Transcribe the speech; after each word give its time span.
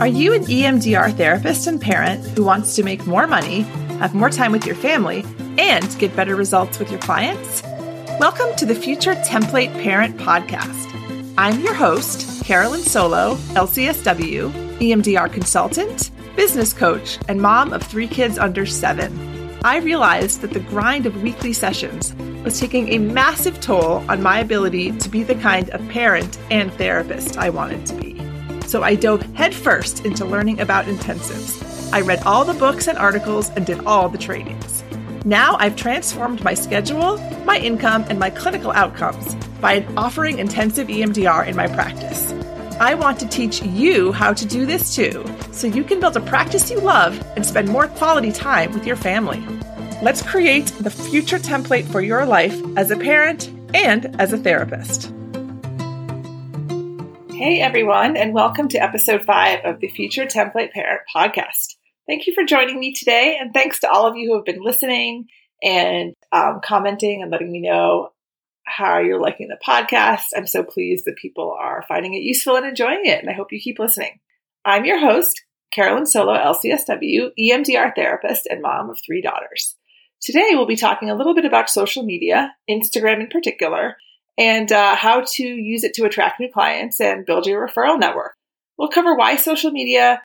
Are 0.00 0.08
you 0.08 0.34
an 0.34 0.42
EMDR 0.46 1.16
therapist 1.16 1.68
and 1.68 1.80
parent 1.80 2.24
who 2.30 2.42
wants 2.42 2.74
to 2.74 2.82
make 2.82 3.06
more 3.06 3.28
money, 3.28 3.60
have 4.00 4.12
more 4.12 4.28
time 4.28 4.50
with 4.50 4.66
your 4.66 4.74
family, 4.74 5.24
and 5.56 5.96
get 6.00 6.16
better 6.16 6.34
results 6.34 6.80
with 6.80 6.90
your 6.90 7.00
clients? 7.00 7.62
Welcome 8.18 8.56
to 8.56 8.66
the 8.66 8.74
Future 8.74 9.14
Template 9.14 9.72
Parent 9.84 10.16
Podcast. 10.16 11.32
I'm 11.38 11.60
your 11.60 11.74
host, 11.74 12.44
Carolyn 12.44 12.80
Solo, 12.80 13.36
LCSW, 13.54 14.50
EMDR 14.80 15.32
consultant, 15.32 16.10
business 16.34 16.72
coach, 16.72 17.16
and 17.28 17.40
mom 17.40 17.72
of 17.72 17.80
three 17.80 18.08
kids 18.08 18.36
under 18.36 18.66
seven. 18.66 19.60
I 19.64 19.76
realized 19.76 20.40
that 20.40 20.52
the 20.52 20.60
grind 20.60 21.06
of 21.06 21.22
weekly 21.22 21.52
sessions 21.52 22.14
was 22.42 22.58
taking 22.58 22.88
a 22.88 22.98
massive 22.98 23.60
toll 23.60 24.04
on 24.10 24.22
my 24.24 24.40
ability 24.40 24.90
to 24.98 25.08
be 25.08 25.22
the 25.22 25.36
kind 25.36 25.70
of 25.70 25.88
parent 25.88 26.36
and 26.50 26.72
therapist 26.72 27.38
I 27.38 27.50
wanted 27.50 27.86
to 27.86 27.94
be. 27.94 28.13
So 28.66 28.82
I 28.82 28.94
dove 28.94 29.22
headfirst 29.34 30.04
into 30.04 30.24
learning 30.24 30.60
about 30.60 30.86
intensives. 30.86 31.92
I 31.92 32.00
read 32.00 32.22
all 32.24 32.44
the 32.44 32.54
books 32.54 32.88
and 32.88 32.98
articles 32.98 33.50
and 33.50 33.64
did 33.64 33.84
all 33.84 34.08
the 34.08 34.18
trainings. 34.18 34.82
Now 35.24 35.56
I've 35.58 35.76
transformed 35.76 36.42
my 36.42 36.54
schedule, 36.54 37.18
my 37.44 37.58
income, 37.58 38.04
and 38.08 38.18
my 38.18 38.30
clinical 38.30 38.72
outcomes 38.72 39.34
by 39.60 39.86
offering 39.96 40.38
intensive 40.38 40.88
EMDR 40.88 41.46
in 41.46 41.56
my 41.56 41.66
practice. 41.68 42.32
I 42.80 42.94
want 42.94 43.20
to 43.20 43.28
teach 43.28 43.62
you 43.62 44.12
how 44.12 44.32
to 44.32 44.44
do 44.44 44.66
this 44.66 44.94
too, 44.94 45.24
so 45.52 45.68
you 45.68 45.84
can 45.84 46.00
build 46.00 46.16
a 46.16 46.20
practice 46.20 46.70
you 46.70 46.80
love 46.80 47.24
and 47.36 47.46
spend 47.46 47.68
more 47.68 47.86
quality 47.86 48.32
time 48.32 48.72
with 48.72 48.84
your 48.86 48.96
family. 48.96 49.42
Let's 50.02 50.20
create 50.20 50.66
the 50.80 50.90
future 50.90 51.38
template 51.38 51.86
for 51.86 52.00
your 52.00 52.26
life 52.26 52.60
as 52.76 52.90
a 52.90 52.96
parent 52.96 53.48
and 53.72 54.20
as 54.20 54.32
a 54.32 54.38
therapist. 54.38 55.12
Hey 57.36 57.60
everyone, 57.60 58.16
and 58.16 58.32
welcome 58.32 58.68
to 58.68 58.82
episode 58.82 59.24
five 59.24 59.64
of 59.64 59.80
the 59.80 59.88
Future 59.88 60.24
Template 60.24 60.70
Parent 60.70 61.00
podcast. 61.14 61.74
Thank 62.06 62.28
you 62.28 62.32
for 62.32 62.44
joining 62.44 62.78
me 62.78 62.92
today, 62.92 63.36
and 63.40 63.52
thanks 63.52 63.80
to 63.80 63.90
all 63.90 64.06
of 64.06 64.16
you 64.16 64.28
who 64.28 64.36
have 64.36 64.44
been 64.44 64.62
listening 64.62 65.26
and 65.60 66.14
um, 66.30 66.60
commenting 66.64 67.22
and 67.22 67.32
letting 67.32 67.50
me 67.50 67.60
know 67.60 68.10
how 68.64 69.00
you're 69.00 69.20
liking 69.20 69.48
the 69.48 69.58
podcast. 69.66 70.26
I'm 70.36 70.46
so 70.46 70.62
pleased 70.62 71.06
that 71.06 71.16
people 71.16 71.56
are 71.60 71.84
finding 71.88 72.14
it 72.14 72.18
useful 72.18 72.54
and 72.54 72.66
enjoying 72.66 73.02
it, 73.02 73.20
and 73.20 73.28
I 73.28 73.34
hope 73.34 73.50
you 73.50 73.60
keep 73.60 73.80
listening. 73.80 74.20
I'm 74.64 74.84
your 74.84 75.00
host, 75.00 75.42
Carolyn 75.72 76.06
Solo, 76.06 76.34
LCSW, 76.34 77.30
EMDR 77.36 77.96
therapist, 77.96 78.46
and 78.46 78.62
mom 78.62 78.90
of 78.90 79.00
three 79.04 79.20
daughters. 79.20 79.74
Today, 80.22 80.50
we'll 80.52 80.66
be 80.66 80.76
talking 80.76 81.10
a 81.10 81.16
little 81.16 81.34
bit 81.34 81.44
about 81.44 81.68
social 81.68 82.04
media, 82.04 82.54
Instagram 82.70 83.20
in 83.20 83.26
particular, 83.26 83.96
and 84.38 84.70
uh, 84.72 84.96
how 84.96 85.22
to 85.34 85.44
use 85.44 85.84
it 85.84 85.94
to 85.94 86.04
attract 86.04 86.40
new 86.40 86.50
clients 86.52 87.00
and 87.00 87.26
build 87.26 87.46
your 87.46 87.66
referral 87.66 87.98
network. 87.98 88.34
We'll 88.78 88.88
cover 88.88 89.14
why 89.14 89.36
social 89.36 89.70
media 89.70 90.22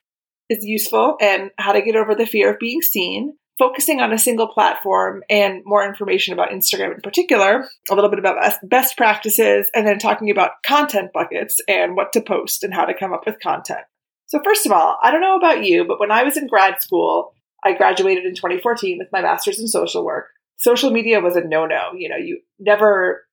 is 0.48 0.64
useful 0.64 1.16
and 1.20 1.50
how 1.58 1.72
to 1.72 1.82
get 1.82 1.96
over 1.96 2.14
the 2.14 2.26
fear 2.26 2.52
of 2.52 2.58
being 2.58 2.82
seen, 2.82 3.34
focusing 3.58 4.00
on 4.00 4.12
a 4.12 4.18
single 4.18 4.48
platform 4.48 5.22
and 5.30 5.62
more 5.64 5.86
information 5.86 6.34
about 6.34 6.50
Instagram 6.50 6.94
in 6.94 7.00
particular, 7.00 7.68
a 7.88 7.94
little 7.94 8.10
bit 8.10 8.18
about 8.18 8.54
best 8.64 8.96
practices, 8.96 9.70
and 9.74 9.86
then 9.86 9.98
talking 9.98 10.30
about 10.30 10.62
content 10.66 11.12
buckets 11.12 11.60
and 11.68 11.94
what 11.94 12.12
to 12.12 12.20
post 12.20 12.64
and 12.64 12.74
how 12.74 12.84
to 12.84 12.98
come 12.98 13.12
up 13.12 13.24
with 13.26 13.38
content. 13.40 13.84
So, 14.26 14.40
first 14.44 14.66
of 14.66 14.72
all, 14.72 14.96
I 15.02 15.10
don't 15.10 15.20
know 15.20 15.36
about 15.36 15.64
you, 15.64 15.84
but 15.84 16.00
when 16.00 16.10
I 16.10 16.24
was 16.24 16.36
in 16.36 16.46
grad 16.46 16.82
school, 16.82 17.32
I 17.64 17.74
graduated 17.74 18.24
in 18.24 18.34
2014 18.34 18.98
with 18.98 19.08
my 19.12 19.22
master's 19.22 19.60
in 19.60 19.68
social 19.68 20.04
work. 20.04 20.26
Social 20.56 20.90
media 20.90 21.20
was 21.20 21.36
a 21.36 21.40
no 21.42 21.66
no. 21.66 21.92
You 21.96 22.08
know, 22.08 22.16
you 22.16 22.40
never 22.58 23.24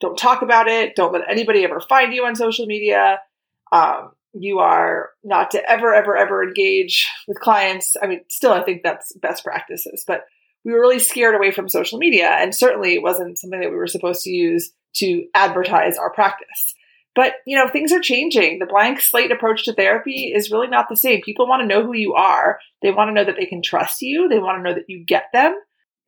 don't 0.00 0.18
talk 0.18 0.42
about 0.42 0.68
it. 0.68 0.96
Don't 0.96 1.12
let 1.12 1.28
anybody 1.28 1.64
ever 1.64 1.80
find 1.80 2.12
you 2.12 2.24
on 2.24 2.34
social 2.34 2.66
media. 2.66 3.20
Um, 3.72 4.12
you 4.32 4.60
are 4.60 5.10
not 5.24 5.50
to 5.52 5.70
ever, 5.70 5.94
ever, 5.94 6.16
ever 6.16 6.42
engage 6.42 7.08
with 7.26 7.40
clients. 7.40 7.96
I 8.00 8.06
mean, 8.06 8.20
still, 8.28 8.52
I 8.52 8.62
think 8.62 8.82
that's 8.82 9.12
best 9.14 9.44
practices, 9.44 10.04
but 10.06 10.24
we 10.64 10.72
were 10.72 10.80
really 10.80 10.98
scared 10.98 11.34
away 11.34 11.50
from 11.50 11.68
social 11.68 11.98
media. 11.98 12.28
And 12.30 12.54
certainly 12.54 12.94
it 12.94 13.02
wasn't 13.02 13.38
something 13.38 13.60
that 13.60 13.70
we 13.70 13.76
were 13.76 13.86
supposed 13.86 14.22
to 14.24 14.30
use 14.30 14.70
to 14.96 15.26
advertise 15.34 15.96
our 15.96 16.12
practice. 16.12 16.74
But, 17.14 17.34
you 17.44 17.56
know, 17.56 17.68
things 17.68 17.92
are 17.92 18.00
changing. 18.00 18.58
The 18.58 18.66
blank 18.66 19.00
slate 19.00 19.32
approach 19.32 19.64
to 19.64 19.72
therapy 19.72 20.32
is 20.34 20.50
really 20.50 20.68
not 20.68 20.88
the 20.88 20.96
same. 20.96 21.22
People 21.22 21.48
want 21.48 21.60
to 21.62 21.66
know 21.66 21.84
who 21.84 21.94
you 21.94 22.14
are. 22.14 22.60
They 22.82 22.92
want 22.92 23.08
to 23.08 23.14
know 23.14 23.24
that 23.24 23.36
they 23.36 23.46
can 23.46 23.62
trust 23.62 24.00
you. 24.00 24.28
They 24.28 24.38
want 24.38 24.58
to 24.58 24.62
know 24.62 24.74
that 24.74 24.88
you 24.88 25.04
get 25.04 25.24
them. 25.32 25.56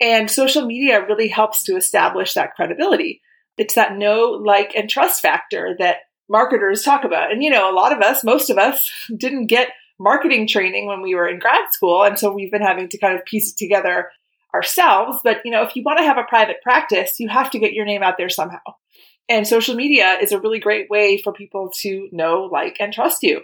And 0.00 0.30
social 0.30 0.64
media 0.64 1.04
really 1.04 1.28
helps 1.28 1.64
to 1.64 1.76
establish 1.76 2.34
that 2.34 2.54
credibility. 2.54 3.20
It's 3.58 3.74
that 3.74 3.96
know, 3.96 4.40
like, 4.44 4.74
and 4.74 4.88
trust 4.88 5.20
factor 5.20 5.76
that 5.78 5.98
marketers 6.28 6.82
talk 6.82 7.04
about. 7.04 7.32
And, 7.32 7.42
you 7.42 7.50
know, 7.50 7.70
a 7.70 7.74
lot 7.74 7.92
of 7.92 8.00
us, 8.00 8.24
most 8.24 8.50
of 8.50 8.58
us, 8.58 8.90
didn't 9.16 9.46
get 9.46 9.68
marketing 9.98 10.46
training 10.46 10.86
when 10.86 11.02
we 11.02 11.14
were 11.14 11.28
in 11.28 11.38
grad 11.38 11.72
school. 11.72 12.02
And 12.02 12.18
so 12.18 12.32
we've 12.32 12.50
been 12.50 12.62
having 12.62 12.88
to 12.88 12.98
kind 12.98 13.16
of 13.16 13.24
piece 13.24 13.52
it 13.52 13.56
together 13.56 14.10
ourselves. 14.54 15.18
But, 15.22 15.38
you 15.44 15.50
know, 15.50 15.62
if 15.62 15.76
you 15.76 15.82
want 15.84 15.98
to 15.98 16.04
have 16.04 16.18
a 16.18 16.24
private 16.24 16.62
practice, 16.62 17.20
you 17.20 17.28
have 17.28 17.50
to 17.52 17.58
get 17.58 17.72
your 17.72 17.84
name 17.84 18.02
out 18.02 18.16
there 18.18 18.28
somehow. 18.28 18.60
And 19.28 19.46
social 19.46 19.74
media 19.74 20.18
is 20.20 20.32
a 20.32 20.40
really 20.40 20.58
great 20.58 20.90
way 20.90 21.18
for 21.18 21.32
people 21.32 21.70
to 21.80 22.08
know, 22.12 22.48
like, 22.50 22.76
and 22.80 22.92
trust 22.92 23.22
you. 23.22 23.42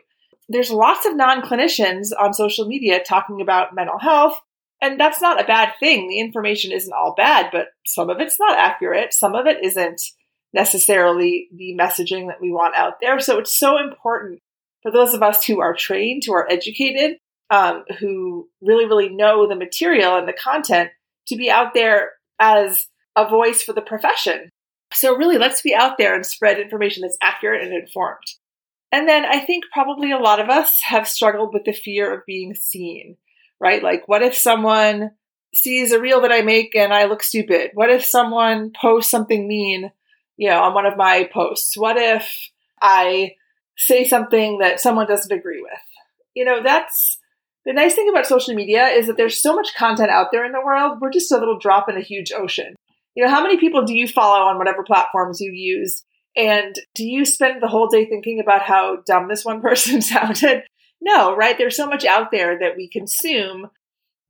There's 0.48 0.70
lots 0.70 1.06
of 1.06 1.14
non 1.14 1.42
clinicians 1.42 2.08
on 2.18 2.32
social 2.32 2.66
media 2.66 3.02
talking 3.02 3.40
about 3.40 3.74
mental 3.74 3.98
health, 3.98 4.40
and 4.80 4.98
that's 4.98 5.20
not 5.20 5.40
a 5.40 5.46
bad 5.46 5.72
thing. 5.80 6.08
The 6.08 6.20
information 6.20 6.72
isn't 6.72 6.92
all 6.92 7.14
bad, 7.16 7.50
but 7.52 7.68
some 7.84 8.10
of 8.10 8.20
it's 8.20 8.38
not 8.38 8.58
accurate. 8.58 9.12
Some 9.12 9.34
of 9.34 9.46
it 9.46 9.64
isn't 9.64 10.02
necessarily 10.52 11.48
the 11.54 11.76
messaging 11.78 12.28
that 12.28 12.40
we 12.40 12.50
want 12.50 12.76
out 12.76 13.00
there. 13.00 13.18
So 13.20 13.38
it's 13.38 13.58
so 13.58 13.78
important 13.78 14.40
for 14.82 14.92
those 14.92 15.14
of 15.14 15.22
us 15.22 15.44
who 15.44 15.60
are 15.60 15.74
trained, 15.74 16.22
who 16.24 16.32
are 16.32 16.50
educated, 16.50 17.18
um, 17.50 17.84
who 17.98 18.48
really, 18.62 18.86
really 18.86 19.08
know 19.08 19.48
the 19.48 19.56
material 19.56 20.16
and 20.16 20.28
the 20.28 20.32
content 20.32 20.90
to 21.26 21.36
be 21.36 21.50
out 21.50 21.74
there 21.74 22.12
as 22.38 22.86
a 23.16 23.28
voice 23.28 23.62
for 23.62 23.72
the 23.72 23.82
profession. 23.82 24.50
So 24.92 25.16
really, 25.16 25.38
let's 25.38 25.60
be 25.60 25.74
out 25.74 25.98
there 25.98 26.14
and 26.14 26.24
spread 26.24 26.58
information 26.58 27.02
that's 27.02 27.18
accurate 27.20 27.62
and 27.62 27.74
informed. 27.74 28.24
And 28.90 29.08
then 29.08 29.24
I 29.26 29.40
think 29.40 29.64
probably 29.72 30.12
a 30.12 30.18
lot 30.18 30.40
of 30.40 30.48
us 30.48 30.80
have 30.84 31.08
struggled 31.08 31.52
with 31.52 31.64
the 31.64 31.72
fear 31.72 32.14
of 32.14 32.24
being 32.26 32.54
seen 32.54 33.16
right? 33.60 33.82
Like, 33.82 34.06
what 34.06 34.22
if 34.22 34.36
someone 34.36 35.10
sees 35.54 35.92
a 35.92 36.00
reel 36.00 36.20
that 36.22 36.32
I 36.32 36.42
make 36.42 36.74
and 36.74 36.92
I 36.92 37.04
look 37.04 37.22
stupid? 37.22 37.70
What 37.74 37.90
if 37.90 38.04
someone 38.04 38.72
posts 38.80 39.10
something 39.10 39.48
mean, 39.48 39.90
you 40.36 40.48
know, 40.48 40.62
on 40.62 40.74
one 40.74 40.86
of 40.86 40.96
my 40.96 41.28
posts? 41.32 41.76
What 41.76 41.96
if 41.96 42.30
I 42.80 43.32
say 43.76 44.04
something 44.04 44.58
that 44.58 44.80
someone 44.80 45.06
doesn't 45.06 45.36
agree 45.36 45.62
with? 45.62 45.80
You 46.34 46.44
know, 46.44 46.62
that's 46.62 47.18
the 47.64 47.72
nice 47.72 47.94
thing 47.94 48.08
about 48.08 48.26
social 48.26 48.54
media 48.54 48.86
is 48.88 49.06
that 49.06 49.16
there's 49.16 49.40
so 49.40 49.54
much 49.54 49.74
content 49.76 50.10
out 50.10 50.28
there 50.32 50.44
in 50.44 50.52
the 50.52 50.62
world. 50.64 50.98
We're 51.00 51.10
just 51.10 51.32
a 51.32 51.38
little 51.38 51.58
drop 51.58 51.88
in 51.88 51.96
a 51.96 52.02
huge 52.02 52.32
ocean. 52.32 52.74
You 53.14 53.24
know, 53.24 53.30
how 53.30 53.42
many 53.42 53.58
people 53.58 53.84
do 53.84 53.94
you 53.94 54.06
follow 54.06 54.46
on 54.46 54.58
whatever 54.58 54.84
platforms 54.84 55.40
you 55.40 55.52
use? 55.52 56.04
And 56.36 56.74
do 56.94 57.04
you 57.04 57.24
spend 57.24 57.60
the 57.60 57.68
whole 57.68 57.88
day 57.88 58.06
thinking 58.06 58.38
about 58.40 58.62
how 58.62 59.02
dumb 59.06 59.28
this 59.28 59.44
one 59.44 59.60
person 59.62 60.00
sounded? 60.00 60.62
No, 61.00 61.34
right? 61.36 61.56
There's 61.56 61.76
so 61.76 61.86
much 61.86 62.04
out 62.04 62.30
there 62.30 62.58
that 62.58 62.76
we 62.76 62.88
consume. 62.88 63.68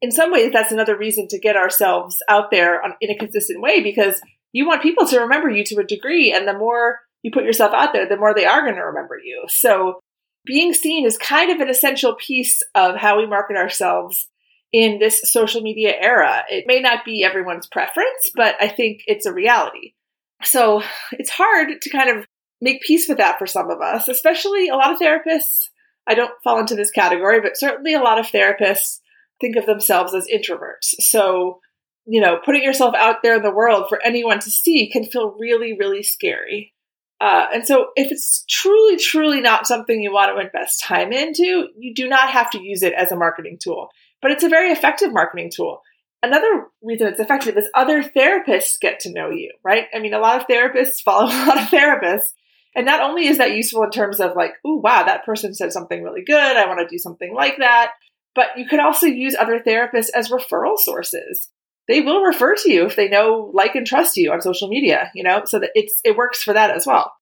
In 0.01 0.11
some 0.11 0.31
ways, 0.31 0.53
that's 0.53 0.73
another 0.73 0.97
reason 0.97 1.27
to 1.29 1.39
get 1.39 1.57
ourselves 1.57 2.19
out 2.29 2.51
there 2.51 2.83
on, 2.83 2.95
in 3.01 3.11
a 3.11 3.19
consistent 3.19 3.61
way 3.61 3.83
because 3.83 4.21
you 4.53 4.67
want 4.67 4.83
people 4.83 5.07
to 5.07 5.21
remember 5.21 5.49
you 5.49 5.65
to 5.65 5.79
a 5.79 5.85
degree. 5.85 6.33
And 6.33 6.47
the 6.47 6.57
more 6.57 7.01
you 7.23 7.31
put 7.33 7.45
yourself 7.45 7.73
out 7.75 7.93
there, 7.93 8.09
the 8.09 8.17
more 8.17 8.35
they 8.35 8.47
are 8.47 8.63
going 8.63 8.77
to 8.77 8.83
remember 8.83 9.19
you. 9.19 9.45
So 9.49 10.01
being 10.45 10.73
seen 10.73 11.05
is 11.05 11.19
kind 11.19 11.51
of 11.51 11.61
an 11.61 11.69
essential 11.69 12.15
piece 12.15 12.63
of 12.75 12.97
how 12.97 13.19
we 13.19 13.27
market 13.27 13.57
ourselves 13.57 14.29
in 14.73 14.99
this 14.99 15.23
social 15.25 15.63
media 15.63 15.95
era. 15.99 16.45
It 16.49 16.65
may 16.67 16.81
not 16.81 17.05
be 17.05 17.25
everyone's 17.25 17.67
preference, 17.67 18.31
but 18.35 18.55
I 18.61 18.69
think 18.69 19.03
it's 19.07 19.27
a 19.27 19.33
reality. 19.33 19.95
So 20.43 20.83
it's 21.13 21.31
hard 21.31 21.81
to 21.81 21.91
kind 21.91 22.17
of 22.17 22.27
make 22.61 22.83
peace 22.83 23.09
with 23.09 23.19
that 23.19 23.39
for 23.39 23.47
some 23.47 23.71
of 23.71 23.81
us, 23.81 24.09
especially 24.09 24.69
a 24.69 24.77
lot 24.77 24.93
of 24.93 25.01
therapists 25.01 25.69
I 26.09 26.15
don't 26.15 26.33
fall 26.43 26.59
into 26.59 26.75
this 26.75 26.91
category, 26.91 27.41
but 27.41 27.57
certainly 27.57 27.95
a 27.95 28.01
lot 28.01 28.19
of 28.19 28.27
therapists 28.27 29.01
think 29.41 29.57
of 29.57 29.67
themselves 29.67 30.15
as 30.15 30.27
introverts. 30.27 30.95
So, 31.01 31.61
you 32.07 32.21
know, 32.21 32.39
putting 32.45 32.63
yourself 32.63 32.95
out 32.97 33.23
there 33.23 33.37
in 33.37 33.43
the 33.43 33.55
world 33.55 33.87
for 33.89 34.03
anyone 34.03 34.41
to 34.41 34.51
see 34.51 34.91
can 34.91 35.05
feel 35.05 35.37
really, 35.39 35.77
really 35.79 36.03
scary. 36.03 36.73
Uh, 37.21 37.47
and 37.53 37.67
so, 37.67 37.89
if 37.97 38.13
it's 38.13 38.45
truly, 38.49 38.97
truly 38.97 39.41
not 39.41 39.67
something 39.67 40.01
you 40.01 40.13
want 40.13 40.35
to 40.35 40.45
invest 40.45 40.83
time 40.83 41.13
into, 41.13 41.67
you 41.77 41.93
do 41.95 42.09
not 42.09 42.31
have 42.31 42.49
to 42.51 42.63
use 42.63 42.83
it 42.83 42.93
as 42.93 43.11
a 43.11 43.17
marketing 43.17 43.59
tool. 43.61 43.89
But 44.23 44.31
it's 44.31 44.45
a 44.45 44.49
very 44.49 44.71
effective 44.71 45.13
marketing 45.13 45.51
tool. 45.55 45.83
Another 46.23 46.67
reason 46.83 47.09
it's 47.09 47.21
effective 47.21 47.57
is 47.57 47.69
other 47.75 48.03
therapists 48.03 48.81
get 48.81 49.01
to 49.01 49.13
know 49.13 49.31
you, 49.31 49.53
right? 49.65 49.85
I 49.95 49.99
mean, 49.99 50.15
a 50.15 50.21
lot 50.21 50.41
of 50.41 50.47
therapists 50.47 51.03
follow 51.05 51.25
a 51.27 51.47
lot 51.47 51.59
of 51.59 51.69
therapists. 51.69 52.33
And 52.79 52.87
not 52.87 53.01
only 53.01 53.27
is 53.27 53.39
that 53.39 53.57
useful 53.57 53.83
in 53.83 53.91
terms 53.91 54.21
of 54.21 54.37
like, 54.37 54.53
oh, 54.65 54.77
wow, 54.77 55.03
that 55.03 55.27
person 55.27 55.53
said 55.53 55.73
something 55.73 56.01
really 56.01 56.23
good. 56.25 56.57
I 56.57 56.69
want 56.69 56.79
to 56.79 56.87
do 56.87 56.97
something 56.97 57.35
like 57.35 57.57
that. 57.59 57.91
But 58.37 58.57
you 58.57 58.69
could 58.69 58.79
also 58.79 59.07
use 59.07 59.35
other 59.35 59.59
therapists 59.59 60.11
as 60.15 60.31
referral 60.31 60.79
sources. 60.79 61.49
They 61.89 62.03
will 62.03 62.23
refer 62.23 62.55
to 62.55 62.71
you 62.71 62.87
if 62.87 62.95
they 62.95 63.09
know, 63.09 63.51
like, 63.53 63.75
and 63.75 63.85
trust 63.85 64.17
you 64.17 64.31
on 64.31 64.41
social 64.41 64.69
media, 64.69 65.11
you 65.13 65.25
know, 65.25 65.43
so 65.45 65.59
that 65.59 65.71
it's, 65.75 66.01
it 66.05 66.17
works 66.17 66.41
for 66.41 66.55
that 66.55 66.71
as 66.71 66.87
well. 66.87 67.13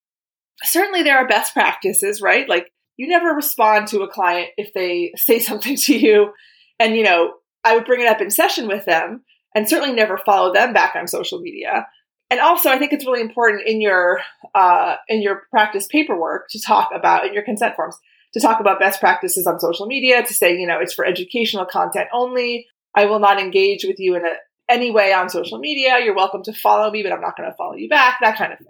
Certainly 0.62 1.04
there 1.04 1.16
are 1.16 1.26
best 1.26 1.54
practices, 1.54 2.20
right? 2.20 2.46
Like 2.46 2.70
you 2.98 3.08
never 3.08 3.30
respond 3.30 3.88
to 3.88 4.02
a 4.02 4.12
client 4.12 4.50
if 4.58 4.74
they 4.74 5.12
say 5.16 5.38
something 5.38 5.76
to 5.76 5.96
you. 5.96 6.34
And, 6.78 6.94
you 6.94 7.02
know, 7.02 7.32
I 7.64 7.76
would 7.76 7.86
bring 7.86 8.02
it 8.02 8.08
up 8.08 8.20
in 8.20 8.28
session 8.30 8.68
with 8.68 8.84
them 8.84 9.24
and 9.54 9.66
certainly 9.66 9.94
never 9.94 10.18
follow 10.18 10.52
them 10.52 10.74
back 10.74 10.94
on 10.96 11.06
social 11.06 11.40
media. 11.40 11.86
And 12.30 12.40
also, 12.40 12.70
I 12.70 12.78
think 12.78 12.92
it's 12.92 13.06
really 13.06 13.20
important 13.20 13.66
in 13.66 13.80
your 13.80 14.20
uh, 14.54 14.96
in 15.08 15.22
your 15.22 15.42
practice 15.50 15.86
paperwork 15.86 16.48
to 16.50 16.60
talk 16.60 16.90
about 16.94 17.26
in 17.26 17.34
your 17.34 17.44
consent 17.44 17.76
forms 17.76 17.96
to 18.34 18.40
talk 18.40 18.60
about 18.60 18.80
best 18.80 19.00
practices 19.00 19.46
on 19.46 19.60
social 19.60 19.86
media. 19.86 20.24
To 20.24 20.34
say, 20.34 20.58
you 20.58 20.66
know, 20.66 20.78
it's 20.80 20.94
for 20.94 21.04
educational 21.04 21.66
content 21.66 22.08
only. 22.12 22.66
I 22.94 23.06
will 23.06 23.20
not 23.20 23.38
engage 23.38 23.84
with 23.84 24.00
you 24.00 24.16
in 24.16 24.24
a, 24.24 24.32
any 24.68 24.90
way 24.90 25.12
on 25.12 25.28
social 25.28 25.58
media. 25.58 25.98
You're 26.02 26.16
welcome 26.16 26.42
to 26.44 26.52
follow 26.52 26.90
me, 26.90 27.02
but 27.02 27.12
I'm 27.12 27.20
not 27.20 27.36
going 27.36 27.50
to 27.50 27.56
follow 27.56 27.74
you 27.74 27.88
back. 27.88 28.18
That 28.20 28.38
kind 28.38 28.52
of 28.52 28.58
thing. 28.58 28.66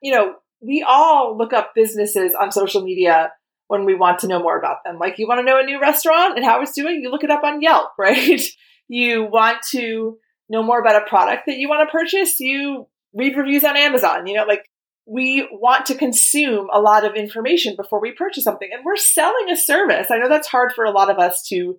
You 0.00 0.12
know, 0.12 0.34
we 0.60 0.84
all 0.86 1.36
look 1.36 1.52
up 1.52 1.72
businesses 1.74 2.34
on 2.34 2.52
social 2.52 2.82
media 2.82 3.32
when 3.66 3.84
we 3.84 3.94
want 3.94 4.20
to 4.20 4.28
know 4.28 4.42
more 4.42 4.58
about 4.58 4.84
them. 4.84 4.98
Like 4.98 5.18
you 5.18 5.26
want 5.26 5.40
to 5.40 5.44
know 5.44 5.58
a 5.58 5.64
new 5.64 5.80
restaurant 5.80 6.36
and 6.36 6.44
how 6.44 6.60
it's 6.60 6.72
doing, 6.72 7.00
you 7.02 7.10
look 7.10 7.24
it 7.24 7.30
up 7.30 7.42
on 7.42 7.62
Yelp, 7.62 7.92
right? 7.98 8.42
you 8.88 9.24
want 9.24 9.62
to 9.70 10.18
know 10.52 10.62
more 10.62 10.80
about 10.80 11.02
a 11.02 11.08
product 11.08 11.44
that 11.46 11.56
you 11.56 11.68
want 11.68 11.88
to 11.88 11.92
purchase, 11.92 12.38
you 12.38 12.86
read 13.14 13.36
reviews 13.36 13.64
on 13.64 13.76
Amazon. 13.76 14.26
You 14.26 14.34
know, 14.34 14.44
like 14.44 14.64
we 15.06 15.48
want 15.50 15.86
to 15.86 15.96
consume 15.96 16.68
a 16.72 16.80
lot 16.80 17.04
of 17.04 17.16
information 17.16 17.74
before 17.76 18.00
we 18.00 18.12
purchase 18.12 18.44
something 18.44 18.68
and 18.72 18.84
we're 18.84 18.96
selling 18.96 19.50
a 19.50 19.56
service. 19.56 20.08
I 20.10 20.18
know 20.18 20.28
that's 20.28 20.48
hard 20.48 20.72
for 20.72 20.84
a 20.84 20.92
lot 20.92 21.10
of 21.10 21.18
us 21.18 21.42
to 21.48 21.78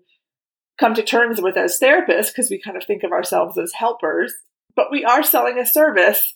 come 0.79 0.93
to 0.95 1.03
terms 1.03 1.39
with 1.39 1.55
as 1.55 1.79
therapists 1.81 2.27
because 2.27 2.49
we 2.49 2.61
kind 2.61 2.75
of 2.75 2.83
think 2.83 3.03
of 3.03 3.11
ourselves 3.11 3.57
as 3.57 3.71
helpers, 3.73 4.33
but 4.75 4.91
we 4.91 5.05
are 5.05 5.23
selling 5.23 5.57
a 5.57 5.65
service 5.65 6.33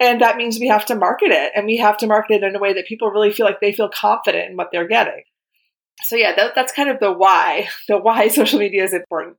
and 0.00 0.20
that 0.20 0.36
means 0.36 0.60
we 0.60 0.68
have 0.68 0.86
to 0.86 0.94
market 0.94 1.30
it 1.30 1.52
and 1.56 1.66
we 1.66 1.78
have 1.78 1.96
to 1.98 2.06
market 2.06 2.42
it 2.42 2.44
in 2.44 2.54
a 2.54 2.60
way 2.60 2.74
that 2.74 2.86
people 2.86 3.10
really 3.10 3.32
feel 3.32 3.46
like 3.46 3.60
they 3.60 3.72
feel 3.72 3.88
confident 3.88 4.50
in 4.50 4.56
what 4.56 4.68
they're 4.70 4.86
getting. 4.86 5.22
So 6.02 6.14
yeah, 6.14 6.36
that, 6.36 6.54
that's 6.54 6.72
kind 6.72 6.88
of 6.88 7.00
the 7.00 7.12
why, 7.12 7.68
the 7.88 7.98
why 7.98 8.28
social 8.28 8.60
media 8.60 8.84
is 8.84 8.94
important. 8.94 9.36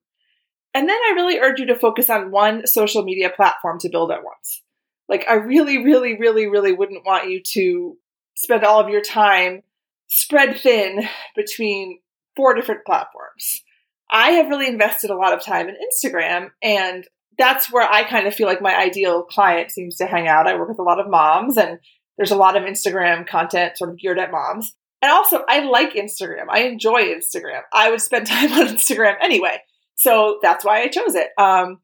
And 0.74 0.88
then 0.88 0.95
I 0.95 1.13
really 1.16 1.39
urge 1.39 1.60
you 1.60 1.68
to 1.68 1.80
focus 1.80 2.10
on 2.10 2.31
one 2.31 2.68
social 2.68 3.04
media 3.04 3.30
platform 3.30 3.80
to 3.80 3.89
build 3.89 4.12
at 4.12 4.24
once. 4.24 4.62
Like 5.07 5.25
I 5.27 5.36
really, 5.36 5.83
really, 5.83 6.18
really, 6.18 6.48
really 6.48 6.74
wouldn't 6.74 7.06
want 7.06 7.30
you 7.30 7.42
to 7.54 7.98
spend 8.36 8.63
all 8.63 8.80
of 8.80 8.89
your 8.89 9.01
time 9.01 9.63
spread 10.07 10.60
thin 10.60 11.07
between 11.36 12.00
four 12.36 12.54
different 12.54 12.86
platforms. 12.86 13.63
I 14.12 14.31
have 14.31 14.50
really 14.50 14.68
invested 14.68 15.10
a 15.10 15.16
lot 15.16 15.33
of 15.33 15.44
time 15.44 15.68
in 15.69 15.75
Instagram 15.75 16.50
and 16.63 17.06
that's 17.38 17.72
where 17.72 17.89
I 17.89 18.04
kind 18.04 18.27
of 18.27 18.36
feel 18.36 18.48
like 18.48 18.62
my 18.62 18.75
ideal 18.75 19.24
client 19.24 19.72
seems 19.72 19.95
to 19.98 20.06
hang 20.06 20.27
out. 20.27 20.48
I 20.48 20.57
work 20.57 20.69
with 20.69 20.80
a 20.80 20.83
lot 20.83 21.00
of 21.00 21.10
moms 21.10 21.57
and 21.57 21.80
there's 22.18 22.31
a 22.31 22.36
lot 22.36 22.57
of 22.57 22.63
Instagram 22.63 23.25
content 23.25 23.77
sort 23.77 23.89
of 23.89 23.98
geared 23.98 24.19
at 24.19 24.31
moms. 24.31 24.74
And 25.01 25.12
also, 25.12 25.44
I 25.48 25.62
like 25.62 25.94
Instagram. 25.94 26.48
I 26.50 26.63
enjoy 26.63 27.04
Instagram. 27.04 27.62
I 27.74 27.89
would 27.89 28.01
spend 28.01 28.27
time 28.27 28.51
on 28.51 28.68
Instagram 28.68 29.15
anyway. 29.22 29.62
So 30.00 30.40
that's 30.42 30.63
why 30.63 30.81
I 30.81 30.88
chose 30.88 31.13
it. 31.13 31.28
Um, 31.38 31.80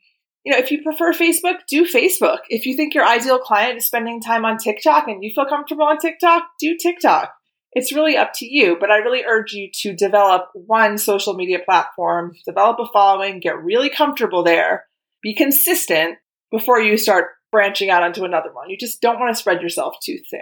you 0.46 0.54
know, 0.54 0.58
if 0.58 0.72
you 0.72 0.82
prefer 0.82 1.12
Facebook, 1.12 1.58
do 1.68 1.86
Facebook. 1.86 2.40
If 2.50 2.66
you 2.66 2.78
think 2.78 2.94
your 2.94 3.06
ideal 3.06 3.40
client 3.40 3.78
is 3.78 3.86
spending 3.86 4.22
time 4.22 4.46
on 4.46 4.58
TikTok 4.58 5.10
and 5.10 5.22
you 5.22 5.32
feel 5.36 5.46
comfortable 5.46 5.84
on 5.84 5.98
TikTok, 5.98 6.44
do 6.58 6.78
TikTok. 6.78 7.34
It's 7.74 7.92
really 7.92 8.16
up 8.16 8.32
to 8.36 8.46
you, 8.46 8.78
but 8.80 8.90
I 8.90 9.00
really 9.00 9.26
urge 9.26 9.52
you 9.52 9.70
to 9.82 9.94
develop 9.94 10.46
one 10.54 10.98
social 10.98 11.34
media 11.34 11.60
platform, 11.60 12.36
develop 12.46 12.80
a 12.80 12.86
following, 12.94 13.42
get 13.42 13.62
really 13.62 13.90
comfortable 13.90 14.44
there, 14.44 14.86
be 15.22 15.36
consistent 15.36 16.16
before 16.52 16.80
you 16.80 16.96
start 16.96 17.32
branching 17.52 17.90
out 17.90 18.04
onto 18.04 18.24
another 18.24 18.54
one. 18.54 18.70
You 18.70 18.78
just 18.78 19.02
don't 19.02 19.20
want 19.20 19.36
to 19.36 19.40
spread 19.40 19.62
yourself 19.62 19.96
too 20.02 20.20
thin. 20.32 20.40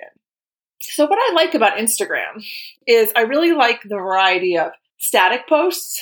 So, 0.80 1.08
what 1.08 1.18
I 1.18 1.34
like 1.34 1.56
about 1.56 1.78
Instagram 1.78 2.44
is 2.86 3.12
I 3.16 3.22
really 3.22 3.54
like 3.54 3.82
the 3.82 3.96
variety 3.96 4.60
of 4.60 4.74
static 5.00 5.48
posts, 5.48 6.02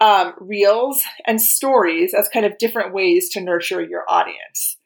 um, 0.00 0.34
reels, 0.38 1.02
and 1.26 1.40
stories 1.40 2.14
as 2.14 2.28
kind 2.28 2.44
of 2.44 2.58
different 2.58 2.92
ways 2.92 3.30
to 3.30 3.40
nurture 3.40 3.82
your 3.82 4.04
audience. 4.08 4.76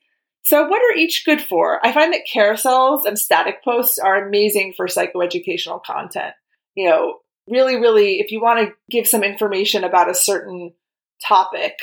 So, 0.43 0.67
what 0.67 0.83
are 0.83 0.97
each 0.97 1.25
good 1.25 1.41
for? 1.41 1.85
I 1.85 1.93
find 1.93 2.13
that 2.13 2.29
carousels 2.33 3.05
and 3.05 3.19
static 3.19 3.63
posts 3.65 3.99
are 3.99 4.27
amazing 4.27 4.75
for 4.77 4.87
psychoeducational 4.87 5.83
content. 5.85 6.35
You 6.75 6.89
know, 6.89 7.19
really, 7.49 7.77
really, 7.77 8.21
if 8.21 8.31
you 8.31 8.41
want 8.41 8.61
to 8.61 8.75
give 8.91 9.07
some 9.07 9.23
information 9.23 9.85
about 9.85 10.11
a 10.11 10.15
certain 10.15 10.73
topic, 11.27 11.75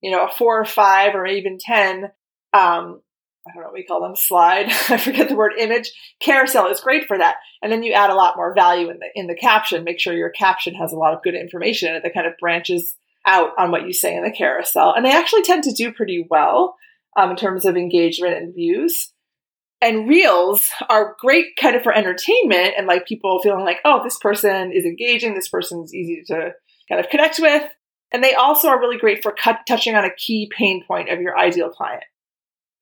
you 0.00 0.10
know, 0.10 0.26
a 0.26 0.32
four 0.32 0.60
or 0.60 0.64
five 0.64 1.14
or 1.14 1.26
even 1.26 1.58
10, 1.58 2.10
um, 2.52 3.00
I 3.46 3.52
don't 3.54 3.62
know 3.62 3.68
what 3.68 3.74
we 3.74 3.84
call 3.84 4.02
them, 4.02 4.16
slide. 4.16 4.66
I 4.88 4.96
forget 4.96 5.28
the 5.28 5.36
word 5.36 5.52
image. 5.58 5.92
Carousel 6.20 6.68
is 6.68 6.80
great 6.80 7.06
for 7.06 7.16
that. 7.16 7.36
And 7.62 7.70
then 7.70 7.82
you 7.82 7.92
add 7.92 8.10
a 8.10 8.14
lot 8.14 8.36
more 8.36 8.54
value 8.54 8.90
in 8.90 8.98
the, 8.98 9.06
in 9.14 9.26
the 9.28 9.36
caption. 9.36 9.84
Make 9.84 10.00
sure 10.00 10.14
your 10.14 10.30
caption 10.30 10.74
has 10.74 10.92
a 10.92 10.96
lot 10.96 11.14
of 11.14 11.22
good 11.22 11.34
information 11.34 11.90
in 11.90 11.96
it 11.96 12.02
that 12.02 12.14
kind 12.14 12.26
of 12.26 12.34
branches 12.40 12.96
out 13.26 13.50
on 13.58 13.70
what 13.70 13.86
you 13.86 13.92
say 13.92 14.16
in 14.16 14.24
the 14.24 14.30
carousel. 14.30 14.94
And 14.94 15.04
they 15.04 15.12
actually 15.12 15.42
tend 15.42 15.64
to 15.64 15.72
do 15.72 15.92
pretty 15.92 16.26
well 16.28 16.76
um, 17.16 17.30
in 17.30 17.36
terms 17.36 17.64
of 17.64 17.76
engagement 17.76 18.34
and 18.34 18.54
views. 18.54 19.12
And 19.80 20.08
reels 20.08 20.70
are 20.88 21.16
great 21.20 21.56
kind 21.60 21.76
of 21.76 21.82
for 21.82 21.92
entertainment 21.92 22.74
and 22.78 22.86
like 22.86 23.06
people 23.06 23.40
feeling 23.42 23.64
like, 23.64 23.80
oh, 23.84 24.02
this 24.02 24.18
person 24.18 24.72
is 24.72 24.84
engaging, 24.84 25.34
this 25.34 25.48
person's 25.48 25.94
easy 25.94 26.22
to 26.28 26.52
kind 26.88 27.00
of 27.00 27.10
connect 27.10 27.38
with. 27.38 27.62
And 28.12 28.24
they 28.24 28.34
also 28.34 28.68
are 28.68 28.80
really 28.80 28.98
great 28.98 29.22
for 29.22 29.32
cut, 29.32 29.60
touching 29.68 29.94
on 29.94 30.04
a 30.04 30.14
key 30.14 30.50
pain 30.56 30.84
point 30.86 31.10
of 31.10 31.20
your 31.20 31.38
ideal 31.38 31.68
client. 31.68 32.04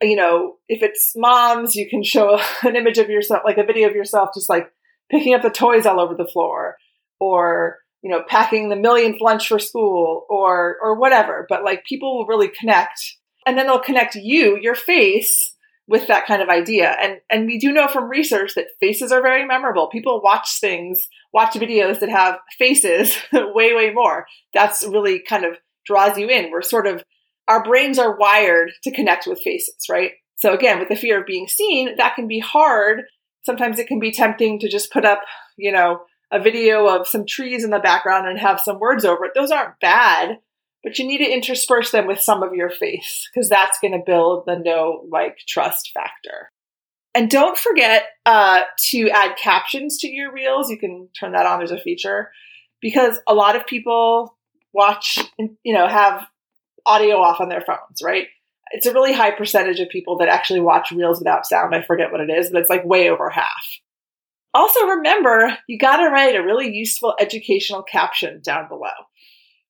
You 0.02 0.16
know, 0.16 0.56
if 0.68 0.82
it's 0.82 1.12
moms, 1.16 1.74
you 1.74 1.88
can 1.88 2.02
show 2.02 2.40
an 2.62 2.76
image 2.76 2.98
of 2.98 3.08
yourself, 3.08 3.42
like 3.44 3.58
a 3.58 3.64
video 3.64 3.88
of 3.88 3.94
yourself, 3.94 4.30
just 4.34 4.48
like 4.48 4.70
picking 5.10 5.34
up 5.34 5.42
the 5.42 5.50
toys 5.50 5.86
all 5.86 6.00
over 6.00 6.14
the 6.14 6.26
floor 6.26 6.76
or, 7.20 7.78
you 8.02 8.10
know, 8.10 8.22
packing 8.28 8.68
the 8.68 8.76
millionth 8.76 9.20
lunch 9.20 9.48
for 9.48 9.58
school 9.58 10.26
or, 10.28 10.76
or 10.82 10.98
whatever. 10.98 11.46
But 11.48 11.64
like 11.64 11.84
people 11.84 12.16
will 12.16 12.26
really 12.26 12.48
connect 12.48 13.16
and 13.46 13.56
then 13.56 13.66
they'll 13.66 13.78
connect 13.78 14.14
you, 14.14 14.58
your 14.60 14.74
face, 14.74 15.54
with 15.86 16.06
that 16.06 16.26
kind 16.26 16.42
of 16.42 16.48
idea. 16.48 16.96
And 17.00 17.20
and 17.30 17.46
we 17.46 17.58
do 17.58 17.72
know 17.72 17.88
from 17.88 18.08
research 18.08 18.54
that 18.54 18.68
faces 18.80 19.12
are 19.12 19.22
very 19.22 19.46
memorable. 19.46 19.88
People 19.88 20.20
watch 20.22 20.60
things, 20.60 21.08
watch 21.32 21.54
videos 21.54 22.00
that 22.00 22.08
have 22.08 22.38
faces 22.58 23.16
way 23.32 23.74
way 23.74 23.90
more. 23.92 24.26
That's 24.52 24.84
really 24.86 25.20
kind 25.20 25.44
of 25.44 25.56
draws 25.86 26.16
you 26.16 26.28
in. 26.28 26.50
We're 26.50 26.62
sort 26.62 26.86
of 26.86 27.04
our 27.48 27.62
brains 27.62 27.98
are 27.98 28.16
wired 28.16 28.72
to 28.82 28.90
connect 28.90 29.26
with 29.26 29.42
faces, 29.42 29.86
right? 29.90 30.12
So 30.36 30.52
again, 30.52 30.78
with 30.78 30.88
the 30.88 30.96
fear 30.96 31.20
of 31.20 31.26
being 31.26 31.48
seen, 31.48 31.96
that 31.96 32.16
can 32.16 32.26
be 32.26 32.38
hard. 32.38 33.02
Sometimes 33.44 33.78
it 33.78 33.86
can 33.86 34.00
be 34.00 34.12
tempting 34.12 34.58
to 34.60 34.68
just 34.68 34.92
put 34.92 35.04
up, 35.04 35.20
you 35.56 35.72
know, 35.72 36.02
a 36.32 36.40
video 36.40 36.86
of 36.86 37.06
some 37.06 37.26
trees 37.26 37.64
in 37.64 37.70
the 37.70 37.78
background 37.78 38.26
and 38.26 38.38
have 38.38 38.60
some 38.60 38.78
words 38.78 39.04
over 39.04 39.24
it. 39.26 39.32
Those 39.34 39.50
aren't 39.50 39.78
bad, 39.80 40.38
but 40.82 40.98
you 40.98 41.06
need 41.06 41.18
to 41.18 41.30
intersperse 41.30 41.90
them 41.90 42.06
with 42.06 42.20
some 42.20 42.42
of 42.42 42.54
your 42.54 42.70
face 42.70 43.28
because 43.32 43.48
that's 43.48 43.78
going 43.78 43.92
to 43.92 44.02
build 44.04 44.44
the 44.46 44.58
know, 44.58 45.06
like, 45.10 45.38
trust 45.46 45.92
factor. 45.94 46.50
And 47.14 47.30
don't 47.30 47.56
forget 47.56 48.06
uh, 48.26 48.62
to 48.90 49.08
add 49.10 49.36
captions 49.36 49.98
to 49.98 50.08
your 50.08 50.32
reels. 50.32 50.68
You 50.70 50.78
can 50.78 51.08
turn 51.18 51.32
that 51.32 51.46
on. 51.46 51.58
There's 51.58 51.70
a 51.70 51.78
feature 51.78 52.32
because 52.80 53.18
a 53.28 53.34
lot 53.34 53.54
of 53.54 53.66
people 53.66 54.36
watch, 54.72 55.20
you 55.38 55.72
know, 55.72 55.86
have 55.86 56.26
audio 56.86 57.16
off 57.16 57.40
on 57.40 57.48
their 57.48 57.62
phones, 57.62 58.02
right? 58.02 58.26
It's 58.70 58.86
a 58.86 58.92
really 58.92 59.12
high 59.12 59.30
percentage 59.30 59.80
of 59.80 59.88
people 59.88 60.18
that 60.18 60.28
actually 60.28 60.60
watch 60.60 60.90
reels 60.90 61.18
without 61.18 61.46
sound. 61.46 61.74
I 61.74 61.82
forget 61.82 62.10
what 62.10 62.20
it 62.20 62.30
is, 62.30 62.50
but 62.50 62.60
it's 62.60 62.70
like 62.70 62.84
way 62.84 63.08
over 63.10 63.30
half. 63.30 63.66
Also, 64.52 64.86
remember, 64.86 65.56
you 65.68 65.78
got 65.78 65.96
to 65.98 66.10
write 66.10 66.36
a 66.36 66.42
really 66.42 66.72
useful 66.72 67.14
educational 67.20 67.82
caption 67.82 68.40
down 68.42 68.68
below 68.68 68.90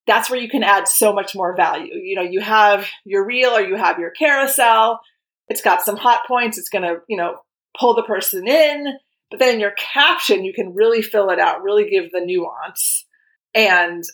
that's 0.07 0.31
where 0.31 0.41
you 0.41 0.49
can 0.49 0.63
add 0.63 0.87
so 0.87 1.13
much 1.13 1.35
more 1.35 1.57
value. 1.57 1.95
You 1.95 2.17
know, 2.17 2.23
you 2.23 2.41
have 2.41 2.87
your 3.05 3.25
reel 3.25 3.51
or 3.51 3.63
you 3.63 3.77
have 3.77 3.99
your 3.99 4.11
carousel. 4.11 5.01
It's 5.49 5.63
got 5.63 5.83
some 5.83 5.97
hot 5.97 6.21
points. 6.27 6.59
It's 6.59 6.69
going 6.69 6.83
to, 6.83 6.97
you 7.09 7.17
know, 7.17 7.37
pull 7.79 7.95
the 7.95 8.03
person 8.03 8.47
in. 8.47 8.87
But 9.31 9.41
then 9.41 9.55
in 9.55 9.61
your 9.61 9.73
caption, 9.73 10.45
you 10.45 10.53
can 10.53 10.75
really 10.75 11.03
fill 11.03 11.31
it 11.31 11.39
out, 11.39 11.63
really 11.63 11.89
give 11.89 12.13
the 12.13 12.21
nuance. 12.21 13.07
And 13.55 14.05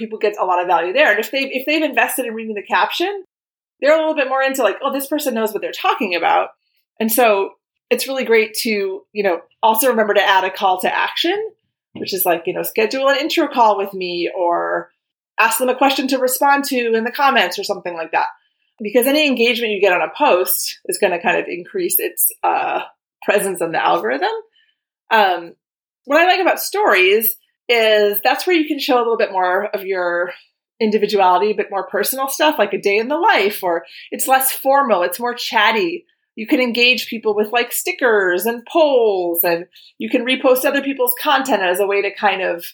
people 0.00 0.18
get 0.18 0.34
a 0.40 0.44
lot 0.44 0.60
of 0.60 0.66
value 0.66 0.92
there. 0.92 1.10
And 1.10 1.20
if 1.20 1.30
they've, 1.30 1.50
if 1.52 1.66
they've 1.66 1.82
invested 1.82 2.26
in 2.26 2.34
reading 2.34 2.56
the 2.56 2.62
caption, 2.62 3.24
they're 3.80 3.94
a 3.94 3.98
little 3.98 4.16
bit 4.16 4.28
more 4.28 4.42
into 4.42 4.64
like, 4.64 4.78
oh, 4.82 4.92
this 4.92 5.06
person 5.06 5.34
knows 5.34 5.52
what 5.52 5.62
they're 5.62 5.72
talking 5.72 6.16
about. 6.16 6.48
And 6.98 7.12
so 7.12 7.52
it's 7.90 8.08
really 8.08 8.24
great 8.24 8.54
to, 8.62 9.02
you 9.12 9.22
know, 9.22 9.40
also 9.62 9.88
remember 9.88 10.14
to 10.14 10.22
add 10.22 10.44
a 10.44 10.50
call 10.50 10.80
to 10.80 10.94
action, 10.94 11.50
which 11.92 12.12
is 12.12 12.24
like, 12.24 12.44
you 12.46 12.52
know, 12.52 12.62
schedule 12.62 13.08
an 13.08 13.18
intro 13.18 13.46
call 13.46 13.76
with 13.76 13.94
me 13.94 14.30
or 14.36 14.90
ask 15.38 15.58
them 15.58 15.68
a 15.68 15.76
question 15.76 16.08
to 16.08 16.18
respond 16.18 16.64
to 16.64 16.94
in 16.94 17.04
the 17.04 17.12
comments 17.12 17.58
or 17.58 17.64
something 17.64 17.94
like 17.94 18.12
that. 18.12 18.28
Because 18.82 19.06
any 19.06 19.26
engagement 19.26 19.72
you 19.72 19.80
get 19.80 19.92
on 19.92 20.02
a 20.02 20.12
post 20.16 20.80
is 20.86 20.98
going 20.98 21.12
to 21.12 21.22
kind 21.22 21.38
of 21.38 21.46
increase 21.48 21.98
its 21.98 22.26
uh, 22.42 22.82
presence 23.22 23.60
in 23.60 23.72
the 23.72 23.84
algorithm. 23.84 24.28
Um, 25.10 25.54
what 26.04 26.20
I 26.20 26.26
like 26.26 26.40
about 26.40 26.60
stories 26.60 27.36
is 27.70 28.20
that's 28.24 28.46
where 28.46 28.56
you 28.56 28.66
can 28.66 28.80
show 28.80 28.96
a 28.96 28.98
little 28.98 29.16
bit 29.16 29.30
more 29.30 29.66
of 29.66 29.86
your 29.86 30.32
individuality, 30.80 31.52
a 31.52 31.54
bit 31.54 31.70
more 31.70 31.86
personal 31.86 32.28
stuff, 32.28 32.58
like 32.58 32.72
a 32.72 32.80
day 32.80 32.98
in 32.98 33.08
the 33.08 33.16
life, 33.16 33.62
or 33.62 33.84
it's 34.10 34.26
less 34.26 34.50
formal, 34.50 35.02
it's 35.02 35.20
more 35.20 35.34
chatty. 35.34 36.04
you 36.34 36.46
can 36.46 36.60
engage 36.60 37.06
people 37.06 37.34
with 37.34 37.52
like 37.52 37.72
stickers 37.72 38.44
and 38.46 38.66
polls 38.66 39.44
and 39.44 39.66
you 39.98 40.08
can 40.08 40.24
repost 40.24 40.64
other 40.64 40.82
people's 40.82 41.14
content 41.20 41.62
as 41.62 41.80
a 41.80 41.86
way 41.86 42.02
to 42.02 42.12
kind 42.14 42.42
of 42.42 42.64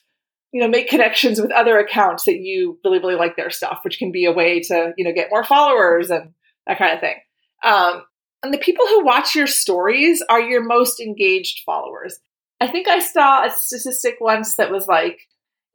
you 0.52 0.60
know 0.60 0.68
make 0.68 0.88
connections 0.88 1.40
with 1.40 1.50
other 1.50 1.78
accounts 1.78 2.24
that 2.24 2.38
you 2.38 2.78
really 2.84 2.98
really 2.98 3.16
like 3.16 3.36
their 3.36 3.50
stuff 3.50 3.80
which 3.82 3.98
can 3.98 4.12
be 4.12 4.24
a 4.24 4.32
way 4.32 4.60
to 4.60 4.94
you 4.96 5.04
know 5.04 5.12
get 5.12 5.30
more 5.30 5.44
followers 5.44 6.10
and 6.10 6.32
that 6.66 6.78
kind 6.78 6.94
of 6.94 7.00
thing 7.00 7.16
um, 7.64 8.04
and 8.42 8.54
the 8.54 8.58
people 8.58 8.86
who 8.86 9.04
watch 9.04 9.34
your 9.34 9.46
stories 9.46 10.22
are 10.30 10.40
your 10.40 10.62
most 10.62 11.00
engaged 11.00 11.62
followers 11.66 12.18
i 12.60 12.66
think 12.66 12.88
i 12.88 12.98
saw 12.98 13.44
a 13.44 13.50
statistic 13.50 14.16
once 14.20 14.56
that 14.56 14.70
was 14.70 14.86
like 14.86 15.20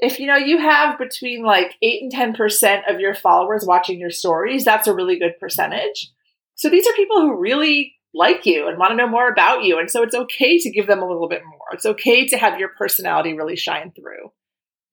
if 0.02 0.20
you 0.20 0.26
know 0.26 0.36
you 0.36 0.58
have 0.58 0.98
between 0.98 1.44
like 1.44 1.76
8 1.82 2.02
and 2.02 2.36
10% 2.36 2.92
of 2.92 3.00
your 3.00 3.14
followers 3.14 3.66
watching 3.66 4.00
your 4.00 4.10
stories 4.10 4.66
that's 4.66 4.88
a 4.88 4.94
really 4.94 5.18
good 5.18 5.40
percentage. 5.40 6.12
So 6.56 6.70
these 6.70 6.88
are 6.88 6.94
people 6.94 7.22
who 7.22 7.40
really 7.40 7.96
like 8.14 8.46
you 8.46 8.68
and 8.68 8.78
want 8.78 8.92
to 8.92 8.98
know 8.98 9.08
more 9.08 9.30
about 9.30 9.64
you 9.64 9.80
and 9.80 9.90
so 9.90 10.04
it's 10.04 10.16
okay 10.16 10.58
to 10.58 10.72
give 10.72 10.88
them 10.88 11.02
a 11.02 11.08
little 11.08 11.30
bit 11.30 11.44
more. 11.46 11.68
It's 11.72 11.86
okay 11.86 12.28
to 12.28 12.38
have 12.38 12.60
your 12.60 12.70
personality 12.78 13.34
really 13.34 13.56
shine 13.56 13.94
through. 13.96 14.32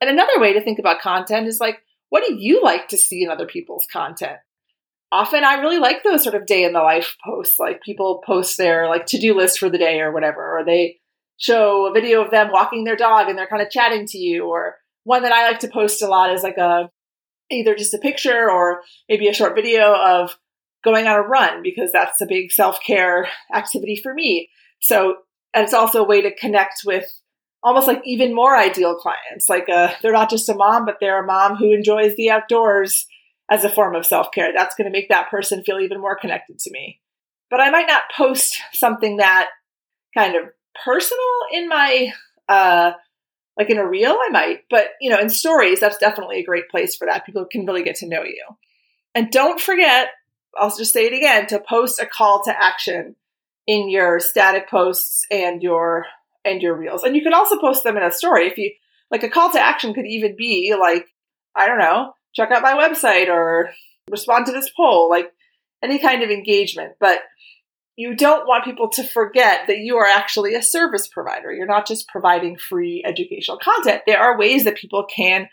And 0.00 0.08
another 0.08 0.38
way 0.38 0.52
to 0.52 0.60
think 0.60 0.78
about 0.78 1.00
content 1.00 1.48
is 1.48 1.58
like 1.58 1.78
what 2.10 2.24
do 2.26 2.36
you 2.38 2.62
like 2.62 2.88
to 2.88 2.98
see 2.98 3.22
in 3.22 3.30
other 3.30 3.46
people's 3.46 3.86
content? 3.90 4.36
Often 5.10 5.44
i 5.44 5.54
really 5.54 5.78
like 5.78 6.02
those 6.02 6.22
sort 6.22 6.34
of 6.34 6.44
day 6.44 6.64
in 6.64 6.74
the 6.74 6.82
life 6.82 7.16
posts 7.24 7.58
like 7.58 7.80
people 7.82 8.22
post 8.26 8.58
their 8.58 8.88
like 8.88 9.06
to-do 9.06 9.34
list 9.34 9.58
for 9.58 9.70
the 9.70 9.78
day 9.78 10.00
or 10.00 10.12
whatever 10.12 10.58
or 10.58 10.66
they 10.66 10.98
show 11.38 11.86
a 11.86 11.92
video 11.92 12.22
of 12.22 12.30
them 12.30 12.50
walking 12.52 12.84
their 12.84 12.96
dog 12.96 13.28
and 13.28 13.38
they're 13.38 13.46
kind 13.46 13.62
of 13.62 13.70
chatting 13.70 14.06
to 14.06 14.18
you 14.18 14.46
or 14.46 14.76
one 15.04 15.22
that 15.22 15.32
I 15.32 15.48
like 15.48 15.60
to 15.60 15.68
post 15.68 16.02
a 16.02 16.06
lot 16.06 16.32
is 16.32 16.42
like 16.42 16.58
a 16.58 16.90
either 17.50 17.74
just 17.74 17.94
a 17.94 17.98
picture 17.98 18.50
or 18.50 18.82
maybe 19.08 19.28
a 19.28 19.32
short 19.32 19.54
video 19.54 19.94
of 19.94 20.36
going 20.84 21.06
on 21.06 21.16
a 21.16 21.22
run 21.22 21.62
because 21.62 21.90
that's 21.92 22.20
a 22.20 22.26
big 22.26 22.52
self-care 22.52 23.26
activity 23.54 23.96
for 23.96 24.12
me. 24.12 24.50
So 24.80 25.16
and 25.54 25.64
it's 25.64 25.74
also 25.74 26.04
a 26.04 26.06
way 26.06 26.20
to 26.22 26.34
connect 26.34 26.82
with 26.84 27.06
almost 27.62 27.86
like 27.86 28.02
even 28.04 28.34
more 28.34 28.56
ideal 28.56 28.96
clients. 28.96 29.48
Like 29.48 29.68
uh, 29.68 29.92
they're 30.02 30.12
not 30.12 30.30
just 30.30 30.48
a 30.48 30.54
mom, 30.54 30.84
but 30.84 30.98
they're 31.00 31.22
a 31.22 31.26
mom 31.26 31.56
who 31.56 31.72
enjoys 31.72 32.14
the 32.16 32.30
outdoors 32.30 33.06
as 33.50 33.64
a 33.64 33.70
form 33.70 33.94
of 33.94 34.06
self-care. 34.06 34.52
That's 34.54 34.74
going 34.74 34.84
to 34.84 34.96
make 34.96 35.08
that 35.08 35.30
person 35.30 35.64
feel 35.64 35.80
even 35.80 36.00
more 36.00 36.18
connected 36.18 36.58
to 36.60 36.70
me. 36.70 37.00
But 37.50 37.60
I 37.60 37.70
might 37.70 37.86
not 37.86 38.02
post 38.14 38.60
something 38.72 39.16
that 39.16 39.48
kind 40.14 40.36
of 40.36 40.42
personal 40.84 41.24
in 41.52 41.68
my 41.68 42.12
uh, 42.48 42.92
like 43.58 43.70
in 43.70 43.78
a 43.78 43.86
reel, 43.86 44.12
I 44.12 44.28
might, 44.30 44.60
but 44.70 44.90
you 45.00 45.10
know, 45.10 45.18
in 45.18 45.28
stories, 45.28 45.80
that's 45.80 45.98
definitely 45.98 46.38
a 46.38 46.44
great 46.44 46.68
place 46.68 46.94
for 46.94 47.06
that. 47.06 47.26
People 47.26 47.44
can 47.44 47.66
really 47.66 47.82
get 47.82 47.96
to 47.96 48.08
know 48.08 48.22
you. 48.22 48.44
And 49.14 49.30
don't 49.32 49.60
forget, 49.60 50.10
I'll 50.56 50.74
just 50.74 50.92
say 50.92 51.06
it 51.06 51.12
again, 51.12 51.48
to 51.48 51.58
post 51.58 52.00
a 52.00 52.06
call 52.06 52.44
to 52.44 52.56
action 52.56 53.16
in 53.66 53.90
your 53.90 54.20
static 54.20 54.70
posts 54.70 55.26
and 55.30 55.62
your 55.62 56.06
and 56.44 56.62
your 56.62 56.76
reels. 56.76 57.02
And 57.02 57.16
you 57.16 57.22
can 57.22 57.34
also 57.34 57.58
post 57.58 57.82
them 57.82 57.96
in 57.96 58.02
a 58.02 58.12
story. 58.12 58.46
If 58.46 58.58
you 58.58 58.72
like 59.10 59.24
a 59.24 59.28
call 59.28 59.50
to 59.52 59.60
action 59.60 59.92
could 59.92 60.06
even 60.06 60.36
be 60.36 60.74
like, 60.80 61.06
I 61.54 61.66
don't 61.66 61.78
know, 61.78 62.14
check 62.34 62.50
out 62.52 62.62
my 62.62 62.74
website 62.74 63.28
or 63.28 63.70
respond 64.08 64.46
to 64.46 64.52
this 64.52 64.70
poll, 64.76 65.10
like 65.10 65.32
any 65.82 65.98
kind 65.98 66.22
of 66.22 66.30
engagement. 66.30 66.92
But 67.00 67.18
you 67.98 68.14
don't 68.14 68.46
want 68.46 68.64
people 68.64 68.88
to 68.88 69.02
forget 69.02 69.62
that 69.66 69.78
you 69.78 69.96
are 69.96 70.06
actually 70.06 70.54
a 70.54 70.62
service 70.62 71.08
provider. 71.08 71.52
You're 71.52 71.66
not 71.66 71.84
just 71.84 72.06
providing 72.06 72.56
free 72.56 73.02
educational 73.04 73.58
content. 73.58 74.02
There 74.06 74.20
are 74.20 74.38
ways 74.38 74.62
that 74.64 74.76
people 74.76 75.04
can 75.04 75.48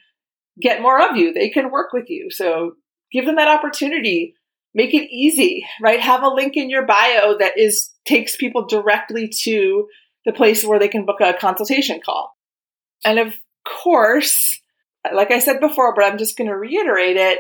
get 0.62 0.80
more 0.80 1.02
of 1.02 1.18
you. 1.18 1.34
They 1.34 1.50
can 1.50 1.72
work 1.72 1.92
with 1.92 2.08
you. 2.08 2.30
So 2.30 2.74
give 3.12 3.26
them 3.26 3.38
that 3.38 3.48
opportunity. 3.48 4.36
Make 4.76 4.94
it 4.94 5.12
easy, 5.12 5.66
right? 5.82 6.00
Have 6.00 6.22
a 6.22 6.28
link 6.28 6.56
in 6.56 6.70
your 6.70 6.86
bio 6.86 7.36
that 7.40 7.58
is 7.58 7.90
takes 8.06 8.38
people 8.38 8.68
directly 8.68 9.28
to 9.42 9.88
the 10.24 10.32
place 10.32 10.64
where 10.64 10.78
they 10.78 10.88
can 10.88 11.04
book 11.04 11.22
a 11.22 11.34
consultation 11.34 12.00
call. 12.06 12.38
And 13.04 13.18
of 13.18 13.34
course, 13.68 14.62
like 15.12 15.32
I 15.32 15.40
said 15.40 15.60
before, 15.60 15.96
but 15.96 16.04
I'm 16.06 16.20
just 16.20 16.38
going 16.38 16.50
to 16.50 16.56
reiterate 16.56 17.18
it, 17.18 17.40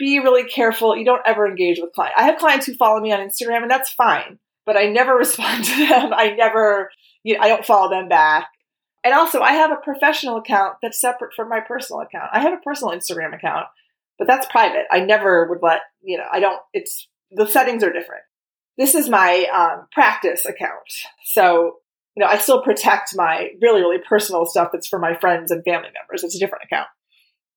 be 0.00 0.18
really 0.18 0.44
careful. 0.44 0.96
You 0.96 1.04
don't 1.04 1.22
ever 1.26 1.46
engage 1.46 1.78
with 1.78 1.92
clients. 1.92 2.16
I 2.18 2.24
have 2.24 2.38
clients 2.38 2.66
who 2.66 2.74
follow 2.74 3.00
me 3.00 3.12
on 3.12 3.20
Instagram, 3.20 3.62
and 3.62 3.70
that's 3.70 3.92
fine, 3.92 4.40
but 4.66 4.76
I 4.76 4.86
never 4.86 5.14
respond 5.16 5.64
to 5.64 5.76
them. 5.86 6.12
I 6.12 6.34
never, 6.36 6.90
you 7.22 7.34
know, 7.34 7.40
I 7.40 7.48
don't 7.48 7.64
follow 7.64 7.90
them 7.90 8.08
back. 8.08 8.48
And 9.04 9.14
also, 9.14 9.40
I 9.40 9.52
have 9.52 9.70
a 9.70 9.76
professional 9.76 10.38
account 10.38 10.76
that's 10.82 11.00
separate 11.00 11.34
from 11.34 11.48
my 11.48 11.60
personal 11.60 12.00
account. 12.00 12.30
I 12.32 12.40
have 12.40 12.52
a 12.52 12.62
personal 12.64 12.94
Instagram 12.94 13.34
account, 13.34 13.66
but 14.18 14.26
that's 14.26 14.46
private. 14.46 14.84
I 14.90 15.00
never 15.00 15.48
would 15.48 15.60
let, 15.62 15.80
you 16.02 16.18
know, 16.18 16.26
I 16.30 16.40
don't, 16.40 16.60
it's, 16.72 17.06
the 17.30 17.46
settings 17.46 17.84
are 17.84 17.92
different. 17.92 18.22
This 18.76 18.94
is 18.94 19.08
my 19.08 19.46
um, 19.54 19.86
practice 19.92 20.44
account. 20.44 20.88
So, 21.24 21.76
you 22.16 22.22
know, 22.22 22.26
I 22.26 22.38
still 22.38 22.62
protect 22.62 23.10
my 23.14 23.50
really, 23.62 23.80
really 23.80 24.02
personal 24.06 24.44
stuff 24.46 24.70
that's 24.72 24.88
for 24.88 24.98
my 24.98 25.14
friends 25.14 25.50
and 25.50 25.62
family 25.64 25.88
members. 25.98 26.24
It's 26.24 26.36
a 26.36 26.38
different 26.38 26.64
account. 26.64 26.88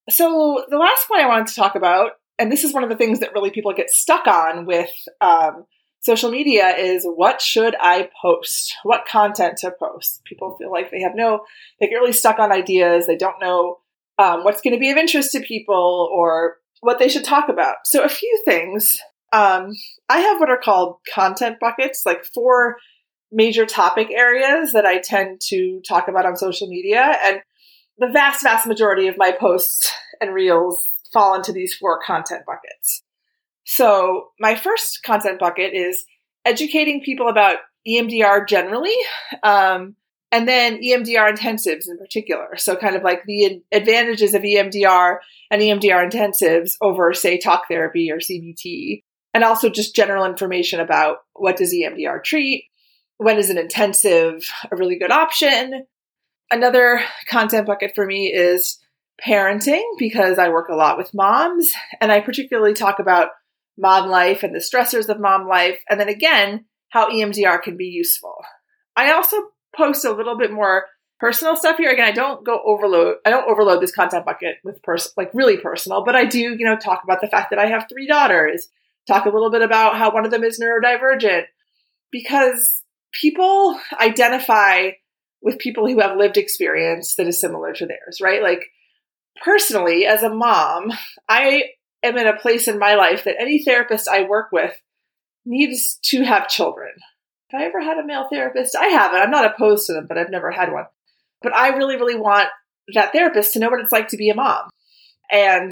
So, 0.09 0.63
the 0.69 0.77
last 0.77 1.07
point 1.07 1.21
I 1.21 1.27
wanted 1.27 1.47
to 1.47 1.55
talk 1.55 1.75
about 1.75 2.11
and 2.43 2.51
this 2.51 2.65
is 2.65 2.73
one 2.73 2.83
of 2.83 2.89
the 2.89 2.97
things 2.97 3.21
that 3.21 3.33
really 3.33 3.51
people 3.51 3.71
get 3.71 3.89
stuck 3.89 4.27
on 4.27 4.65
with 4.65 4.91
um, 5.21 5.63
social 6.01 6.29
media 6.29 6.75
is 6.75 7.05
what 7.05 7.41
should 7.41 7.73
I 7.79 8.09
post? 8.21 8.75
What 8.83 9.05
content 9.05 9.59
to 9.59 9.71
post? 9.71 10.21
People 10.25 10.57
feel 10.59 10.69
like 10.69 10.91
they 10.91 11.03
have 11.03 11.15
no, 11.15 11.45
they 11.79 11.87
get 11.87 11.95
really 11.95 12.11
stuck 12.11 12.39
on 12.39 12.51
ideas. 12.51 13.07
They 13.07 13.15
don't 13.15 13.39
know 13.39 13.77
um, 14.19 14.43
what's 14.43 14.59
going 14.59 14.73
to 14.73 14.79
be 14.79 14.91
of 14.91 14.97
interest 14.97 15.31
to 15.31 15.39
people 15.39 16.09
or 16.13 16.57
what 16.81 16.99
they 16.99 17.07
should 17.07 17.23
talk 17.23 17.47
about. 17.47 17.77
So, 17.85 18.03
a 18.03 18.09
few 18.09 18.41
things. 18.43 18.97
Um, 19.31 19.71
I 20.09 20.19
have 20.19 20.41
what 20.41 20.49
are 20.49 20.59
called 20.61 20.97
content 21.15 21.61
buckets, 21.61 22.03
like 22.05 22.25
four 22.25 22.75
major 23.31 23.65
topic 23.65 24.11
areas 24.11 24.73
that 24.73 24.85
I 24.85 24.99
tend 24.99 25.39
to 25.47 25.79
talk 25.87 26.09
about 26.09 26.25
on 26.25 26.35
social 26.35 26.67
media. 26.67 27.17
And 27.23 27.39
the 27.99 28.11
vast, 28.11 28.43
vast 28.43 28.67
majority 28.67 29.07
of 29.07 29.15
my 29.17 29.31
posts 29.31 29.93
and 30.19 30.33
reels 30.33 30.89
fall 31.13 31.35
into 31.35 31.51
these 31.51 31.75
four 31.75 31.99
content 32.05 32.43
buckets. 32.45 33.03
So, 33.65 34.29
my 34.39 34.55
first 34.55 35.03
content 35.03 35.39
bucket 35.39 35.73
is 35.73 36.05
educating 36.45 37.01
people 37.01 37.29
about 37.29 37.57
EMDR 37.87 38.47
generally, 38.47 38.95
um, 39.41 39.95
and 40.31 40.47
then 40.47 40.81
EMDR 40.81 41.37
intensives 41.37 41.87
in 41.87 41.97
particular. 41.97 42.57
So, 42.57 42.75
kind 42.75 42.95
of 42.95 43.03
like 43.03 43.23
the 43.25 43.61
advantages 43.71 44.33
of 44.33 44.41
EMDR 44.41 45.17
and 45.49 45.61
EMDR 45.61 46.09
intensives 46.09 46.73
over, 46.81 47.13
say, 47.13 47.37
talk 47.37 47.67
therapy 47.69 48.11
or 48.11 48.17
CBT, 48.17 49.03
and 49.33 49.43
also 49.43 49.69
just 49.69 49.95
general 49.95 50.25
information 50.25 50.79
about 50.79 51.19
what 51.33 51.55
does 51.57 51.73
EMDR 51.73 52.23
treat, 52.23 52.65
when 53.17 53.37
is 53.37 53.49
an 53.49 53.57
intensive 53.57 54.45
a 54.71 54.75
really 54.75 54.97
good 54.97 55.11
option. 55.11 55.85
Another 56.51 57.01
content 57.29 57.65
bucket 57.65 57.93
for 57.95 58.05
me 58.05 58.31
is 58.31 58.77
parenting 59.25 59.83
because 59.97 60.37
I 60.37 60.49
work 60.49 60.69
a 60.69 60.75
lot 60.75 60.97
with 60.97 61.13
moms 61.13 61.71
and 62.01 62.11
I 62.11 62.19
particularly 62.19 62.73
talk 62.73 62.99
about 62.99 63.29
mom 63.77 64.09
life 64.09 64.43
and 64.43 64.53
the 64.53 64.59
stressors 64.59 65.09
of 65.09 65.19
mom 65.19 65.47
life. 65.47 65.79
And 65.89 65.99
then 65.99 66.09
again, 66.09 66.65
how 66.89 67.09
EMDR 67.09 67.61
can 67.61 67.77
be 67.77 67.85
useful. 67.85 68.35
I 68.95 69.11
also 69.11 69.37
post 69.75 70.05
a 70.05 70.11
little 70.11 70.37
bit 70.37 70.51
more 70.51 70.85
personal 71.19 71.55
stuff 71.55 71.77
here. 71.77 71.91
Again, 71.91 72.07
I 72.07 72.11
don't 72.11 72.45
go 72.45 72.61
overload, 72.65 73.15
I 73.25 73.29
don't 73.29 73.49
overload 73.49 73.81
this 73.81 73.95
content 73.95 74.25
bucket 74.25 74.57
with 74.63 74.83
person, 74.83 75.11
like 75.17 75.31
really 75.33 75.57
personal, 75.57 76.03
but 76.03 76.15
I 76.15 76.25
do, 76.25 76.39
you 76.39 76.65
know, 76.65 76.77
talk 76.77 77.01
about 77.03 77.21
the 77.21 77.27
fact 77.27 77.49
that 77.49 77.59
I 77.59 77.67
have 77.67 77.87
three 77.89 78.07
daughters, 78.07 78.67
talk 79.07 79.25
a 79.25 79.29
little 79.29 79.49
bit 79.49 79.61
about 79.61 79.97
how 79.97 80.13
one 80.13 80.25
of 80.25 80.31
them 80.31 80.43
is 80.43 80.59
neurodivergent 80.59 81.45
because 82.11 82.83
people 83.13 83.79
identify 83.99 84.91
with 85.41 85.59
people 85.59 85.87
who 85.87 85.99
have 85.99 86.17
lived 86.17 86.37
experience 86.37 87.15
that 87.15 87.27
is 87.27 87.39
similar 87.39 87.73
to 87.73 87.85
theirs, 87.85 88.19
right? 88.21 88.41
Like 88.41 88.69
personally, 89.41 90.05
as 90.05 90.23
a 90.23 90.33
mom, 90.33 90.91
I 91.27 91.63
am 92.03 92.17
in 92.17 92.27
a 92.27 92.37
place 92.37 92.67
in 92.67 92.79
my 92.79 92.95
life 92.95 93.23
that 93.23 93.39
any 93.39 93.63
therapist 93.63 94.07
I 94.07 94.23
work 94.23 94.51
with 94.51 94.73
needs 95.45 95.99
to 96.03 96.23
have 96.23 96.47
children. 96.47 96.91
Have 97.49 97.61
I 97.61 97.65
ever 97.65 97.81
had 97.81 97.97
a 97.97 98.05
male 98.05 98.27
therapist? 98.31 98.75
I 98.75 98.87
haven't. 98.87 99.21
I'm 99.21 99.31
not 99.31 99.45
opposed 99.45 99.87
to 99.87 99.93
them, 99.93 100.07
but 100.07 100.17
I've 100.17 100.29
never 100.29 100.51
had 100.51 100.71
one. 100.71 100.85
But 101.41 101.55
I 101.55 101.69
really, 101.69 101.95
really 101.95 102.15
want 102.15 102.49
that 102.93 103.11
therapist 103.11 103.53
to 103.53 103.59
know 103.59 103.69
what 103.69 103.79
it's 103.79 103.91
like 103.91 104.09
to 104.09 104.17
be 104.17 104.29
a 104.29 104.35
mom. 104.35 104.69
And 105.31 105.71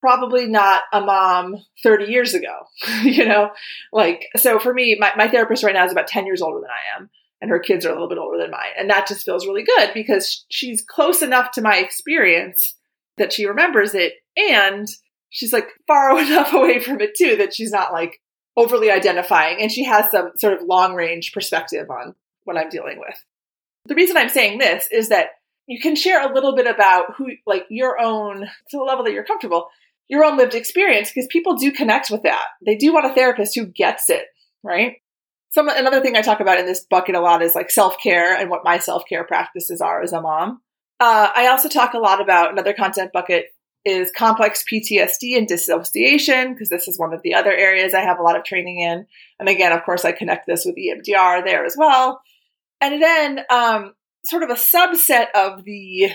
probably 0.00 0.46
not 0.46 0.82
a 0.92 1.00
mom 1.00 1.56
30 1.82 2.06
years 2.06 2.34
ago, 2.34 2.66
you 3.02 3.26
know? 3.26 3.50
Like, 3.92 4.26
so 4.36 4.58
for 4.58 4.72
me, 4.72 4.96
my, 4.98 5.12
my 5.16 5.28
therapist 5.28 5.62
right 5.62 5.74
now 5.74 5.84
is 5.84 5.92
about 5.92 6.08
10 6.08 6.26
years 6.26 6.42
older 6.42 6.60
than 6.60 6.70
I 6.70 6.98
am 6.98 7.10
and 7.42 7.50
her 7.50 7.58
kids 7.58 7.84
are 7.84 7.90
a 7.90 7.92
little 7.92 8.08
bit 8.08 8.18
older 8.18 8.38
than 8.38 8.52
mine. 8.52 8.70
And 8.78 8.88
that 8.88 9.08
just 9.08 9.26
feels 9.26 9.46
really 9.46 9.64
good 9.64 9.90
because 9.92 10.46
she's 10.48 10.80
close 10.80 11.22
enough 11.22 11.50
to 11.52 11.60
my 11.60 11.76
experience 11.76 12.76
that 13.18 13.32
she 13.32 13.46
remembers 13.46 13.94
it 13.94 14.14
and 14.36 14.88
she's 15.30 15.52
like 15.52 15.68
far 15.86 16.18
enough 16.18 16.52
away 16.52 16.80
from 16.80 17.00
it 17.00 17.14
too 17.16 17.36
that 17.36 17.54
she's 17.54 17.70
not 17.70 17.92
like 17.92 18.20
overly 18.56 18.90
identifying 18.90 19.60
and 19.60 19.72
she 19.72 19.84
has 19.84 20.10
some 20.10 20.30
sort 20.36 20.54
of 20.54 20.66
long 20.66 20.94
range 20.94 21.32
perspective 21.32 21.88
on 21.90 22.14
what 22.44 22.56
I'm 22.56 22.68
dealing 22.68 22.98
with. 22.98 23.16
The 23.86 23.94
reason 23.94 24.16
I'm 24.16 24.28
saying 24.28 24.58
this 24.58 24.88
is 24.92 25.08
that 25.08 25.28
you 25.66 25.80
can 25.80 25.96
share 25.96 26.28
a 26.28 26.34
little 26.34 26.54
bit 26.54 26.66
about 26.66 27.14
who 27.16 27.28
like 27.46 27.64
your 27.70 27.98
own 28.00 28.40
to 28.40 28.76
the 28.76 28.84
level 28.84 29.04
that 29.04 29.12
you're 29.12 29.24
comfortable, 29.24 29.68
your 30.08 30.24
own 30.24 30.36
lived 30.36 30.54
experience 30.54 31.10
because 31.10 31.28
people 31.30 31.56
do 31.56 31.72
connect 31.72 32.10
with 32.10 32.22
that. 32.24 32.44
They 32.64 32.76
do 32.76 32.92
want 32.92 33.06
a 33.06 33.14
therapist 33.14 33.54
who 33.54 33.66
gets 33.66 34.10
it, 34.10 34.26
right? 34.62 34.96
some 35.52 35.68
another 35.68 36.00
thing 36.00 36.16
I 36.16 36.22
talk 36.22 36.40
about 36.40 36.58
in 36.58 36.66
this 36.66 36.84
bucket 36.88 37.14
a 37.14 37.20
lot 37.20 37.42
is 37.42 37.54
like 37.54 37.70
self 37.70 37.96
care 38.02 38.34
and 38.34 38.50
what 38.50 38.64
my 38.64 38.78
self 38.78 39.04
care 39.08 39.24
practices 39.24 39.80
are 39.80 40.02
as 40.02 40.12
a 40.12 40.20
mom. 40.20 40.62
Uh, 41.02 41.32
I 41.34 41.48
also 41.48 41.68
talk 41.68 41.94
a 41.94 41.98
lot 41.98 42.20
about 42.20 42.52
another 42.52 42.72
content 42.72 43.12
bucket 43.12 43.46
is 43.84 44.12
complex 44.16 44.62
PTSD 44.72 45.36
and 45.36 45.48
dissociation 45.48 46.52
because 46.52 46.68
this 46.68 46.86
is 46.86 46.96
one 46.96 47.12
of 47.12 47.22
the 47.24 47.34
other 47.34 47.50
areas 47.50 47.92
I 47.92 48.02
have 48.02 48.20
a 48.20 48.22
lot 48.22 48.38
of 48.38 48.44
training 48.44 48.78
in. 48.78 49.04
And 49.40 49.48
again, 49.48 49.72
of 49.72 49.82
course, 49.82 50.04
I 50.04 50.12
connect 50.12 50.46
this 50.46 50.64
with 50.64 50.76
EMDR 50.76 51.44
there 51.44 51.64
as 51.64 51.74
well. 51.76 52.22
And 52.80 53.02
then, 53.02 53.40
um, 53.50 53.94
sort 54.26 54.44
of 54.44 54.50
a 54.50 54.54
subset 54.54 55.26
of 55.34 55.64
the 55.64 56.10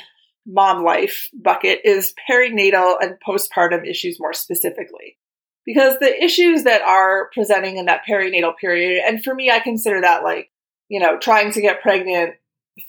mom 0.46 0.86
life 0.86 1.28
bucket 1.34 1.82
is 1.84 2.14
perinatal 2.30 2.96
and 3.02 3.18
postpartum 3.28 3.86
issues 3.86 4.22
more 4.22 4.32
specifically 4.32 5.18
because 5.66 6.00
the 6.00 6.24
issues 6.24 6.64
that 6.64 6.82
are 6.82 7.30
presenting 7.34 7.76
in 7.76 7.88
that 7.88 8.04
perinatal 8.10 8.54
period, 8.56 9.04
and 9.06 9.22
for 9.22 9.36
me, 9.36 9.52
I 9.52 9.60
consider 9.60 10.00
that 10.00 10.24
like, 10.24 10.50
you 10.88 11.02
know, 11.02 11.20
trying 11.20 11.52
to 11.52 11.62
get 11.62 11.82
pregnant 11.82 12.36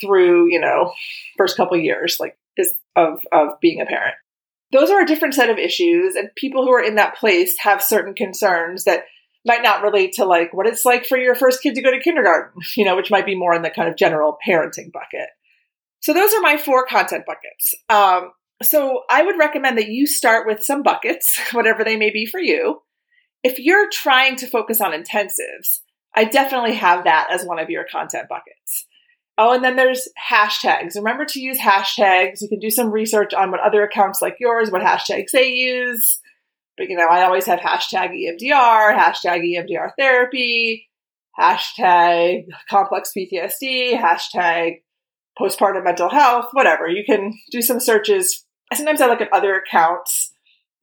through, 0.00 0.50
you 0.50 0.60
know, 0.60 0.92
first 1.36 1.56
couple 1.56 1.76
years, 1.76 2.18
like 2.20 2.36
is 2.56 2.74
of, 2.96 3.24
of 3.32 3.60
being 3.60 3.80
a 3.80 3.86
parent. 3.86 4.14
Those 4.72 4.90
are 4.90 5.00
a 5.00 5.06
different 5.06 5.34
set 5.34 5.48
of 5.48 5.58
issues 5.58 6.14
and 6.14 6.34
people 6.34 6.64
who 6.64 6.72
are 6.72 6.82
in 6.82 6.96
that 6.96 7.16
place 7.16 7.54
have 7.60 7.82
certain 7.82 8.14
concerns 8.14 8.84
that 8.84 9.04
might 9.46 9.62
not 9.62 9.82
relate 9.82 10.12
to 10.14 10.24
like 10.24 10.52
what 10.52 10.66
it's 10.66 10.84
like 10.84 11.06
for 11.06 11.16
your 11.16 11.34
first 11.34 11.62
kid 11.62 11.74
to 11.74 11.82
go 11.82 11.90
to 11.90 12.00
kindergarten, 12.00 12.60
you 12.76 12.84
know, 12.84 12.96
which 12.96 13.10
might 13.10 13.26
be 13.26 13.34
more 13.34 13.54
in 13.54 13.62
the 13.62 13.70
kind 13.70 13.88
of 13.88 13.96
general 13.96 14.36
parenting 14.46 14.92
bucket. 14.92 15.28
So 16.00 16.12
those 16.12 16.32
are 16.34 16.40
my 16.40 16.56
four 16.56 16.86
content 16.86 17.24
buckets. 17.26 17.74
Um, 17.88 18.32
so 18.62 19.02
I 19.10 19.22
would 19.22 19.38
recommend 19.38 19.78
that 19.78 19.88
you 19.88 20.06
start 20.06 20.46
with 20.46 20.62
some 20.62 20.82
buckets, 20.82 21.38
whatever 21.52 21.84
they 21.84 21.96
may 21.96 22.10
be 22.10 22.26
for 22.26 22.40
you. 22.40 22.82
If 23.42 23.58
you're 23.58 23.88
trying 23.90 24.36
to 24.36 24.46
focus 24.46 24.80
on 24.80 24.92
intensives, 24.92 25.80
I 26.14 26.24
definitely 26.24 26.74
have 26.74 27.04
that 27.04 27.28
as 27.30 27.44
one 27.44 27.60
of 27.60 27.70
your 27.70 27.84
content 27.84 28.28
buckets. 28.28 28.86
Oh, 29.40 29.54
and 29.54 29.62
then 29.62 29.76
there's 29.76 30.08
hashtags. 30.30 30.96
Remember 30.96 31.24
to 31.24 31.40
use 31.40 31.58
hashtags. 31.58 32.40
You 32.40 32.48
can 32.48 32.58
do 32.58 32.70
some 32.70 32.90
research 32.90 33.32
on 33.32 33.52
what 33.52 33.60
other 33.60 33.84
accounts 33.84 34.20
like 34.20 34.36
yours, 34.40 34.70
what 34.70 34.82
hashtags 34.82 35.30
they 35.30 35.48
use. 35.48 36.18
But 36.76 36.88
you 36.88 36.96
know, 36.96 37.06
I 37.08 37.22
always 37.22 37.46
have 37.46 37.60
hashtag 37.60 38.10
EMDR, 38.10 38.96
hashtag 38.96 39.42
EMDR 39.42 39.92
therapy, 39.96 40.88
hashtag 41.38 42.46
complex 42.68 43.12
PTSD, 43.16 43.96
hashtag 43.96 44.82
postpartum 45.40 45.84
mental 45.84 46.10
health, 46.10 46.48
whatever. 46.52 46.88
You 46.88 47.04
can 47.04 47.32
do 47.52 47.62
some 47.62 47.78
searches 47.78 48.44
sometimes 48.74 49.00
I 49.00 49.06
look 49.06 49.20
at 49.20 49.32
other 49.32 49.54
accounts 49.54 50.32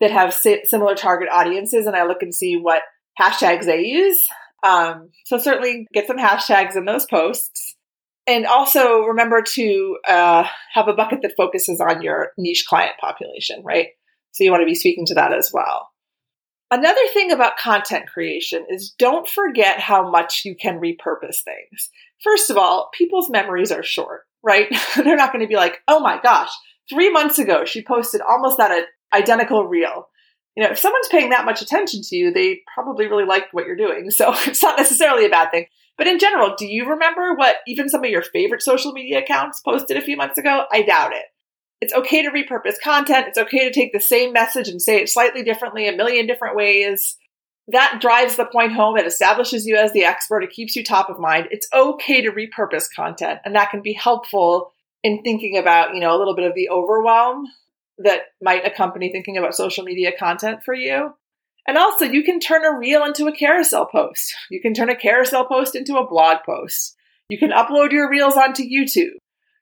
that 0.02 0.12
have 0.12 0.34
similar 0.34 0.96
target 0.96 1.30
audiences 1.32 1.86
and 1.86 1.96
I 1.96 2.06
look 2.06 2.22
and 2.22 2.34
see 2.34 2.58
what 2.58 2.82
hashtags 3.20 3.66
they 3.66 3.86
use. 3.86 4.26
Um, 4.64 5.12
so 5.26 5.38
certainly 5.38 5.88
get 5.94 6.08
some 6.08 6.18
hashtags 6.18 6.76
in 6.76 6.86
those 6.86 7.06
posts. 7.06 7.75
And 8.28 8.46
also 8.48 9.02
remember 9.02 9.42
to 9.42 9.98
uh, 10.08 10.48
have 10.74 10.88
a 10.88 10.94
bucket 10.94 11.22
that 11.22 11.36
focuses 11.38 11.80
on 11.80 12.02
your 12.02 12.32
niche 12.38 12.66
client 12.68 12.94
population, 13.00 13.62
right? 13.64 13.90
So 14.32 14.44
you 14.44 14.52
want 14.52 14.62
to 14.62 14.66
be 14.66 14.76
speaking 14.76 15.06
to 15.08 15.16
that 15.16 15.34
as 15.34 15.52
well. 15.54 15.90
Another 16.72 17.02
thing 17.14 17.32
about 17.32 17.58
content 17.58 18.08
creation 18.08 18.66
is 18.70 18.96
don't 18.98 19.28
forget 19.28 19.80
how 19.80 20.10
much 20.10 20.42
you 20.44 20.56
can 20.56 20.82
repurpose 20.82 21.42
things. 21.44 21.90
First 22.24 22.50
of 22.50 22.58
all, 22.58 22.90
people's 22.94 23.30
memories 23.30 23.72
are 23.72 23.84
short, 23.84 24.22
right? 24.44 24.68
They're 24.96 25.16
not 25.16 25.32
going 25.32 25.44
to 25.44 25.48
be 25.48 25.56
like, 25.56 25.78
oh 25.88 26.00
my 26.00 26.20
gosh, 26.22 26.50
three 26.90 27.12
months 27.12 27.38
ago, 27.38 27.66
she 27.66 27.84
posted 27.84 28.22
almost 28.22 28.58
that 28.58 28.88
identical 29.14 29.68
reel. 29.68 30.10
You 30.56 30.64
know, 30.64 30.72
if 30.72 30.80
someone's 30.80 31.08
paying 31.10 31.30
that 31.30 31.46
much 31.46 31.62
attention 31.62 32.02
to 32.04 32.16
you, 32.16 32.34
they 32.34 32.62
probably 32.74 33.08
really 33.08 33.26
like 33.26 33.46
what 33.52 33.68
you're 33.68 33.76
doing. 33.76 34.10
So 34.10 34.34
it's 34.48 34.64
not 34.64 34.78
necessarily 34.78 35.26
a 35.26 35.30
bad 35.30 35.52
thing. 35.52 35.68
But 35.98 36.08
in 36.08 36.20
general, 36.20 36.56
do 36.58 36.66
you 36.66 36.90
remember 36.90 37.36
what 37.36 37.58
even 37.68 37.90
some 37.90 38.04
of 38.04 38.10
your 38.10 38.22
favorite 38.22 38.62
social 38.62 38.92
media 38.92 39.20
accounts 39.20 39.62
posted 39.62 39.98
a 39.98 40.02
few 40.02 40.18
months 40.18 40.38
ago? 40.38 40.66
I 40.72 40.82
doubt 40.82 41.14
it. 41.14 41.26
It's 41.82 41.94
okay 41.94 42.22
to 42.24 42.32
repurpose 42.32 42.80
content. 42.84 43.28
It's 43.28 43.38
okay 43.38 43.68
to 43.68 43.72
take 43.72 43.94
the 43.94 44.00
same 44.00 44.34
message 44.34 44.68
and 44.68 44.82
say 44.82 45.02
it 45.02 45.10
slightly 45.10 45.44
differently, 45.44 45.88
a 45.88 45.96
million 45.96 46.26
different 46.28 46.56
ways. 46.56 47.18
That 47.68 48.00
drives 48.00 48.36
the 48.36 48.46
point 48.46 48.74
home. 48.74 48.98
It 48.98 49.08
establishes 49.08 49.66
you 49.66 49.76
as 49.76 49.92
the 49.92 50.06
expert. 50.06 50.44
It 50.44 50.52
keeps 50.52 50.76
you 50.76 50.84
top 50.84 51.10
of 51.10 51.20
mind. 51.20 51.48
It's 51.52 51.68
okay 51.74 52.22
to 52.22 52.32
repurpose 52.32 52.88
content, 52.96 53.40
and 53.44 53.56
that 53.56 53.72
can 53.72 53.82
be 53.82 53.94
helpful 53.94 54.72
in 55.04 55.22
thinking 55.24 55.58
about, 55.58 55.94
you 55.94 56.02
know, 56.02 56.16
a 56.16 56.18
little 56.18 56.36
bit 56.36 56.48
of 56.48 56.56
the 56.56 56.70
overwhelm 56.70 57.46
that 58.00 58.22
might 58.42 58.66
accompany 58.66 59.12
thinking 59.12 59.38
about 59.38 59.56
social 59.56 59.84
media 59.84 60.12
content 60.18 60.64
for 60.64 60.74
you. 60.74 61.14
And 61.68 61.78
also, 61.78 62.06
you 62.06 62.24
can 62.24 62.40
turn 62.40 62.64
a 62.64 62.78
reel 62.78 63.04
into 63.04 63.28
a 63.28 63.36
carousel 63.36 63.88
post. 63.88 64.36
You 64.52 64.62
can 64.62 64.74
turn 64.74 64.90
a 64.90 64.96
carousel 64.96 65.46
post 65.46 65.76
into 65.76 65.98
a 65.98 66.08
blog 66.08 66.38
post. 66.46 66.96
You 67.30 67.40
can 67.40 67.52
upload 67.52 67.92
your 67.92 68.10
reels 68.10 68.38
onto 68.38 68.64
YouTube. 68.64 69.18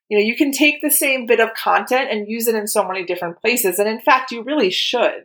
You 0.09 0.17
know, 0.17 0.23
you 0.23 0.35
can 0.35 0.51
take 0.51 0.81
the 0.81 0.91
same 0.91 1.25
bit 1.25 1.39
of 1.39 1.53
content 1.53 2.09
and 2.11 2.27
use 2.27 2.47
it 2.47 2.55
in 2.55 2.67
so 2.67 2.85
many 2.85 3.05
different 3.05 3.39
places. 3.39 3.79
And 3.79 3.87
in 3.87 4.01
fact, 4.01 4.31
you 4.31 4.43
really 4.43 4.69
should. 4.69 5.23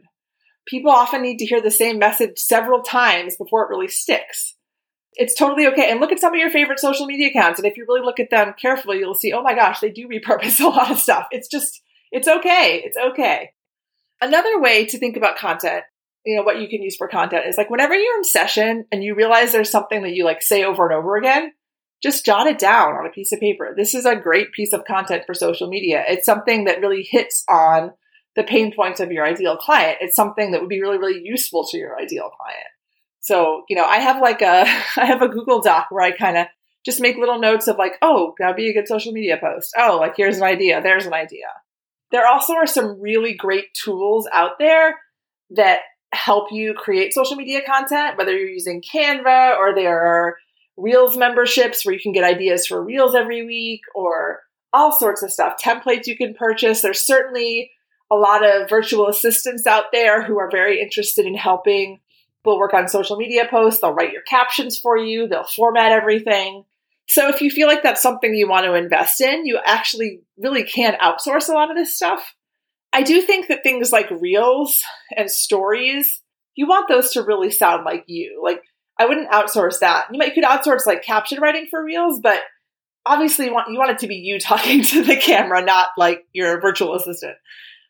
People 0.66 0.92
often 0.92 1.22
need 1.22 1.38
to 1.38 1.46
hear 1.46 1.60
the 1.60 1.70
same 1.70 1.98
message 1.98 2.38
several 2.38 2.82
times 2.82 3.36
before 3.36 3.64
it 3.64 3.70
really 3.70 3.88
sticks 3.88 4.54
it's 5.18 5.34
totally 5.34 5.66
okay. 5.66 5.90
And 5.90 6.00
look 6.00 6.12
at 6.12 6.20
some 6.20 6.32
of 6.32 6.38
your 6.38 6.50
favorite 6.50 6.78
social 6.78 7.04
media 7.04 7.28
accounts. 7.28 7.58
And 7.58 7.66
if 7.66 7.76
you 7.76 7.84
really 7.86 8.04
look 8.04 8.20
at 8.20 8.30
them 8.30 8.54
carefully, 8.60 8.98
you'll 8.98 9.14
see, 9.14 9.32
oh 9.32 9.42
my 9.42 9.54
gosh, 9.54 9.80
they 9.80 9.90
do 9.90 10.08
repurpose 10.08 10.60
a 10.64 10.68
lot 10.68 10.90
of 10.90 10.98
stuff. 10.98 11.26
It's 11.30 11.48
just, 11.48 11.82
it's 12.12 12.28
okay. 12.28 12.80
It's 12.84 12.96
okay. 12.96 13.50
Another 14.20 14.60
way 14.60 14.86
to 14.86 14.98
think 14.98 15.16
about 15.16 15.36
content, 15.36 15.84
you 16.28 16.36
know, 16.36 16.42
what 16.42 16.60
you 16.60 16.68
can 16.68 16.82
use 16.82 16.94
for 16.94 17.08
content 17.08 17.46
is 17.46 17.56
like 17.56 17.70
whenever 17.70 17.94
you're 17.94 18.18
in 18.18 18.22
session 18.22 18.84
and 18.92 19.02
you 19.02 19.14
realize 19.14 19.50
there's 19.50 19.70
something 19.70 20.02
that 20.02 20.12
you 20.12 20.26
like 20.26 20.42
say 20.42 20.62
over 20.62 20.86
and 20.86 20.94
over 20.94 21.16
again, 21.16 21.52
just 22.02 22.26
jot 22.26 22.46
it 22.46 22.58
down 22.58 22.92
on 22.92 23.06
a 23.06 23.10
piece 23.10 23.32
of 23.32 23.40
paper. 23.40 23.72
This 23.74 23.94
is 23.94 24.04
a 24.04 24.14
great 24.14 24.52
piece 24.52 24.74
of 24.74 24.84
content 24.84 25.22
for 25.24 25.32
social 25.32 25.70
media. 25.70 26.04
It's 26.06 26.26
something 26.26 26.66
that 26.66 26.82
really 26.82 27.02
hits 27.02 27.44
on 27.48 27.92
the 28.36 28.42
pain 28.44 28.74
points 28.76 29.00
of 29.00 29.10
your 29.10 29.24
ideal 29.24 29.56
client. 29.56 29.98
It's 30.02 30.14
something 30.14 30.50
that 30.52 30.60
would 30.60 30.68
be 30.68 30.82
really, 30.82 30.98
really 30.98 31.22
useful 31.24 31.66
to 31.68 31.78
your 31.78 31.98
ideal 31.98 32.28
client. 32.38 32.68
So, 33.20 33.62
you 33.70 33.74
know, 33.74 33.86
I 33.86 33.96
have 33.96 34.20
like 34.20 34.42
a, 34.42 34.64
I 34.98 35.06
have 35.06 35.22
a 35.22 35.28
Google 35.28 35.62
Doc 35.62 35.86
where 35.88 36.04
I 36.04 36.10
kind 36.10 36.36
of 36.36 36.46
just 36.84 37.00
make 37.00 37.16
little 37.16 37.38
notes 37.38 37.68
of 37.68 37.78
like, 37.78 37.94
oh, 38.02 38.34
that'd 38.38 38.54
be 38.54 38.68
a 38.68 38.74
good 38.74 38.86
social 38.86 39.12
media 39.12 39.38
post. 39.40 39.72
Oh, 39.78 39.96
like 39.98 40.12
here's 40.14 40.36
an 40.36 40.42
idea. 40.42 40.82
There's 40.82 41.06
an 41.06 41.14
idea. 41.14 41.46
There 42.12 42.26
also 42.26 42.52
are 42.52 42.66
some 42.66 43.00
really 43.00 43.32
great 43.32 43.72
tools 43.72 44.28
out 44.30 44.58
there 44.58 44.96
that 45.56 45.80
help 46.12 46.52
you 46.52 46.74
create 46.74 47.12
social 47.12 47.36
media 47.36 47.60
content, 47.66 48.16
whether 48.16 48.36
you're 48.36 48.48
using 48.48 48.82
Canva 48.82 49.56
or 49.56 49.74
there 49.74 50.00
are 50.00 50.36
Reels 50.76 51.16
memberships 51.16 51.84
where 51.84 51.92
you 51.92 52.00
can 52.00 52.12
get 52.12 52.24
ideas 52.24 52.66
for 52.66 52.82
Reels 52.82 53.14
every 53.14 53.44
week 53.44 53.80
or 53.94 54.40
all 54.72 54.92
sorts 54.92 55.22
of 55.22 55.32
stuff. 55.32 55.60
Templates 55.62 56.06
you 56.06 56.16
can 56.16 56.34
purchase. 56.34 56.82
There's 56.82 57.04
certainly 57.04 57.72
a 58.10 58.16
lot 58.16 58.44
of 58.44 58.70
virtual 58.70 59.08
assistants 59.08 59.66
out 59.66 59.86
there 59.92 60.22
who 60.22 60.38
are 60.38 60.50
very 60.50 60.80
interested 60.80 61.26
in 61.26 61.34
helping 61.34 62.00
will 62.44 62.58
work 62.58 62.74
on 62.74 62.88
social 62.88 63.16
media 63.16 63.44
posts. 63.50 63.80
They'll 63.80 63.92
write 63.92 64.12
your 64.12 64.22
captions 64.22 64.78
for 64.78 64.96
you. 64.96 65.28
They'll 65.28 65.44
format 65.44 65.92
everything. 65.92 66.64
So 67.06 67.28
if 67.28 67.40
you 67.40 67.50
feel 67.50 67.68
like 67.68 67.82
that's 67.82 68.02
something 68.02 68.34
you 68.34 68.48
want 68.48 68.66
to 68.66 68.74
invest 68.74 69.20
in, 69.20 69.46
you 69.46 69.58
actually 69.64 70.20
really 70.38 70.64
can 70.64 70.94
outsource 71.00 71.48
a 71.48 71.52
lot 71.52 71.70
of 71.70 71.76
this 71.76 71.94
stuff. 71.94 72.34
I 72.92 73.02
do 73.02 73.20
think 73.20 73.48
that 73.48 73.62
things 73.62 73.92
like 73.92 74.10
reels 74.10 74.82
and 75.16 75.30
stories, 75.30 76.22
you 76.54 76.66
want 76.66 76.88
those 76.88 77.12
to 77.12 77.22
really 77.22 77.50
sound 77.50 77.84
like 77.84 78.04
you. 78.06 78.40
Like 78.42 78.62
I 78.98 79.06
wouldn't 79.06 79.30
outsource 79.30 79.80
that. 79.80 80.06
You 80.10 80.18
might 80.18 80.34
you 80.34 80.42
could 80.42 80.44
outsource 80.44 80.86
like 80.86 81.02
caption 81.02 81.40
writing 81.40 81.66
for 81.70 81.84
reels, 81.84 82.20
but 82.20 82.40
obviously 83.04 83.46
you 83.46 83.54
want 83.54 83.70
you 83.70 83.78
want 83.78 83.90
it 83.90 83.98
to 83.98 84.06
be 84.06 84.16
you 84.16 84.40
talking 84.40 84.82
to 84.82 85.04
the 85.04 85.16
camera, 85.16 85.62
not 85.62 85.88
like 85.96 86.26
your 86.32 86.60
virtual 86.60 86.94
assistant. 86.94 87.36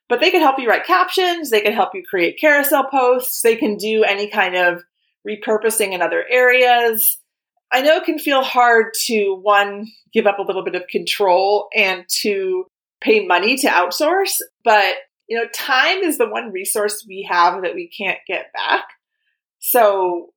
But 0.08 0.20
they 0.20 0.30
can 0.30 0.40
help 0.40 0.58
you 0.58 0.68
write 0.68 0.86
captions, 0.86 1.50
they 1.50 1.60
can 1.60 1.74
help 1.74 1.90
you 1.94 2.02
create 2.02 2.40
carousel 2.40 2.84
posts, 2.90 3.42
they 3.42 3.56
can 3.56 3.76
do 3.76 4.04
any 4.04 4.28
kind 4.28 4.56
of 4.56 4.82
repurposing 5.26 5.92
in 5.92 6.00
other 6.00 6.24
areas. 6.30 7.18
I 7.70 7.82
know 7.82 7.96
it 7.96 8.04
can 8.04 8.18
feel 8.18 8.42
hard 8.42 8.94
to 9.06 9.34
one, 9.34 9.86
give 10.14 10.26
up 10.26 10.38
a 10.38 10.42
little 10.42 10.64
bit 10.64 10.74
of 10.74 10.86
control 10.86 11.68
and 11.74 12.04
to 12.22 12.64
pay 13.00 13.26
money 13.26 13.56
to 13.58 13.68
outsource, 13.68 14.40
but 14.64 14.94
you 15.28 15.36
know, 15.36 15.46
time 15.54 15.98
is 15.98 16.18
the 16.18 16.28
one 16.28 16.52
resource 16.52 17.04
we 17.06 17.26
have 17.30 17.62
that 17.62 17.74
we 17.74 17.88
can't 17.88 18.18
get 18.26 18.52
back. 18.54 18.84
So 19.58 20.30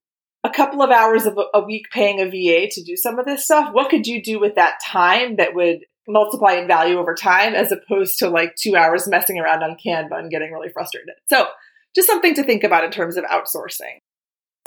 a 0.44 0.50
couple 0.50 0.82
of 0.82 0.92
hours 0.92 1.26
of 1.26 1.40
a 1.54 1.62
week 1.62 1.86
paying 1.92 2.20
a 2.20 2.26
VA 2.26 2.68
to 2.72 2.84
do 2.84 2.96
some 2.96 3.20
of 3.20 3.26
this 3.26 3.46
stuff, 3.46 3.70
what 3.72 3.90
could 3.90 4.08
you 4.08 4.22
do 4.22 4.40
with 4.40 4.56
that 4.56 4.80
time 4.84 5.38
that 5.38 5.54
would 5.54 5.86
multiply 6.08 6.54
in 6.54 6.68
value 6.68 6.98
over 6.98 7.14
time 7.14 7.54
as 7.54 7.72
opposed 7.72 8.18
to 8.20 8.30
like 8.30 8.56
two 8.56 8.76
hours 8.76 9.08
messing 9.08 9.40
around 9.40 9.64
on 9.64 9.78
Canva 9.84 10.20
and 10.20 10.32
getting 10.32 10.52
really 10.52 10.70
frustrated. 10.70 11.16
So, 11.30 11.48
just 11.96 12.08
something 12.08 12.34
to 12.36 12.44
think 12.44 12.64
about 12.64 12.84
in 12.84 12.92
terms 12.92 13.18
of 13.18 13.26
outsourcing. 13.26 14.00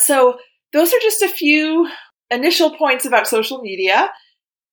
So, 0.01 0.39
those 0.73 0.93
are 0.93 1.01
just 1.01 1.23
a 1.23 1.29
few 1.29 1.89
initial 2.31 2.77
points 2.77 3.05
about 3.05 3.27
social 3.27 3.61
media. 3.61 4.11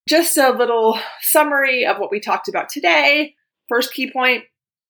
Just 0.08 0.38
a 0.38 0.52
little 0.52 0.98
summary 1.22 1.86
of 1.86 1.98
what 1.98 2.12
we 2.12 2.20
talked 2.20 2.48
about 2.48 2.70
today. 2.70 3.36
First 3.70 3.94
key 3.94 4.12
point 4.12 4.44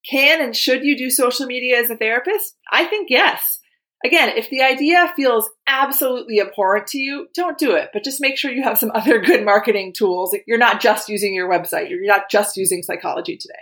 can 0.10 0.42
and 0.42 0.56
should 0.56 0.84
you 0.84 0.98
do 0.98 1.10
social 1.10 1.46
media 1.46 1.80
as 1.80 1.90
a 1.90 1.98
therapist? 1.98 2.56
I 2.72 2.86
think 2.86 3.10
yes. 3.10 3.60
Again, 4.04 4.30
if 4.36 4.50
the 4.50 4.64
idea 4.64 5.14
feels 5.16 5.48
absolutely 5.68 6.42
abhorrent 6.42 6.88
to 6.88 6.98
you, 6.98 7.28
don't 7.36 7.58
do 7.58 7.76
it, 7.76 7.90
but 7.94 8.04
just 8.04 8.20
make 8.20 8.36
sure 8.36 8.52
you 8.52 8.64
have 8.64 8.80
some 8.80 8.92
other 8.96 9.20
good 9.20 9.46
marketing 9.46 9.94
tools. 9.96 10.36
You're 10.48 10.58
not 10.58 10.82
just 10.82 11.10
using 11.10 11.34
your 11.34 11.50
website, 11.50 11.90
you're 11.90 12.06
not 12.06 12.30
just 12.30 12.58
using 12.58 12.82
psychology 12.82 13.38
today. 13.38 13.54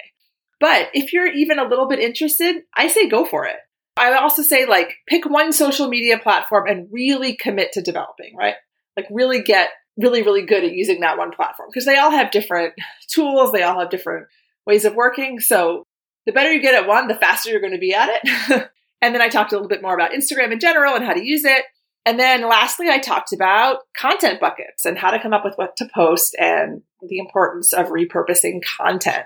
But 0.59 0.89
if 0.93 1.13
you're 1.13 1.27
even 1.27 1.59
a 1.59 1.67
little 1.67 1.87
bit 1.87 1.99
interested, 1.99 2.63
I 2.75 2.87
say 2.87 3.09
go 3.09 3.25
for 3.25 3.45
it. 3.45 3.57
I 3.97 4.13
also 4.13 4.41
say 4.41 4.65
like 4.65 4.95
pick 5.07 5.25
one 5.25 5.51
social 5.51 5.89
media 5.89 6.17
platform 6.17 6.67
and 6.67 6.87
really 6.91 7.35
commit 7.35 7.73
to 7.73 7.81
developing, 7.81 8.35
right? 8.37 8.55
Like 8.95 9.07
really 9.11 9.41
get 9.41 9.69
really, 10.01 10.23
really 10.23 10.45
good 10.45 10.63
at 10.63 10.73
using 10.73 11.01
that 11.01 11.17
one 11.17 11.31
platform 11.31 11.69
because 11.71 11.85
they 11.85 11.97
all 11.97 12.11
have 12.11 12.31
different 12.31 12.73
tools, 13.09 13.51
they 13.51 13.63
all 13.63 13.79
have 13.79 13.89
different 13.89 14.27
ways 14.65 14.85
of 14.85 14.95
working. 14.95 15.39
So 15.39 15.83
the 16.25 16.31
better 16.31 16.51
you 16.51 16.61
get 16.61 16.75
at 16.75 16.87
one, 16.87 17.07
the 17.07 17.15
faster 17.15 17.49
you're 17.49 17.61
going 17.61 17.73
to 17.73 17.79
be 17.79 17.93
at 17.93 18.09
it. 18.09 18.69
And 19.01 19.15
then 19.15 19.21
I 19.21 19.29
talked 19.29 19.51
a 19.51 19.55
little 19.55 19.69
bit 19.69 19.81
more 19.81 19.93
about 19.93 20.11
Instagram 20.11 20.51
in 20.51 20.59
general 20.59 20.95
and 20.95 21.05
how 21.05 21.13
to 21.13 21.25
use 21.25 21.45
it. 21.45 21.63
And 22.05 22.19
then 22.19 22.47
lastly, 22.47 22.89
I 22.89 22.97
talked 22.97 23.33
about 23.33 23.79
content 23.95 24.39
buckets 24.39 24.85
and 24.85 24.97
how 24.97 25.11
to 25.11 25.19
come 25.19 25.33
up 25.33 25.45
with 25.45 25.55
what 25.55 25.77
to 25.77 25.89
post 25.93 26.35
and 26.39 26.81
the 27.01 27.19
importance 27.19 27.73
of 27.73 27.87
repurposing 27.87 28.61
content. 28.77 29.25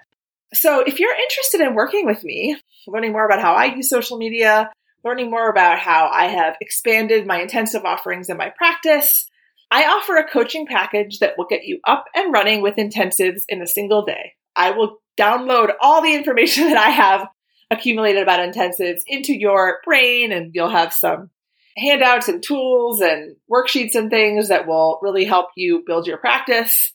So 0.54 0.82
if 0.82 1.00
you're 1.00 1.16
interested 1.16 1.62
in 1.62 1.76
working 1.76 2.06
with 2.06 2.24
me, 2.24 2.58
learning 2.88 3.14
more 3.14 3.26
about 3.26 3.42
how 3.42 3.54
I 3.54 3.66
use 3.66 3.90
social 3.90 4.18
media, 4.18 4.72
learning 5.04 5.32
more 5.32 5.50
about 5.50 5.80
how 5.80 6.08
I 6.08 6.26
have 6.26 6.56
expanded 6.62 7.26
my 7.26 7.42
intensive 7.42 7.86
offerings 7.86 8.30
in 8.30 8.38
my 8.38 8.50
practice, 8.50 9.28
I 9.74 9.88
offer 9.88 10.18
a 10.18 10.30
coaching 10.30 10.68
package 10.68 11.18
that 11.18 11.34
will 11.36 11.48
get 11.50 11.66
you 11.66 11.80
up 11.88 12.06
and 12.14 12.32
running 12.32 12.62
with 12.62 12.76
intensives 12.76 13.42
in 13.50 13.60
a 13.60 13.66
single 13.66 14.06
day. 14.06 14.34
I 14.56 14.70
will 14.70 15.00
download 15.20 15.72
all 15.82 16.04
the 16.04 16.14
information 16.14 16.66
that 16.68 16.78
I 16.78 16.92
have 16.92 17.28
accumulated 17.72 18.22
about 18.22 18.40
intensives 18.40 19.02
into 19.08 19.34
your 19.34 19.80
brain 19.84 20.32
and 20.32 20.52
you'll 20.54 20.70
have 20.70 20.94
some 20.94 21.32
handouts 21.76 22.28
and 22.28 22.44
tools 22.44 23.02
and 23.02 23.36
worksheets 23.52 23.96
and 23.96 24.12
things 24.12 24.50
that 24.50 24.68
will 24.68 25.00
really 25.02 25.26
help 25.26 25.48
you 25.58 25.82
build 25.88 26.06
your 26.06 26.20
practice. 26.20 26.94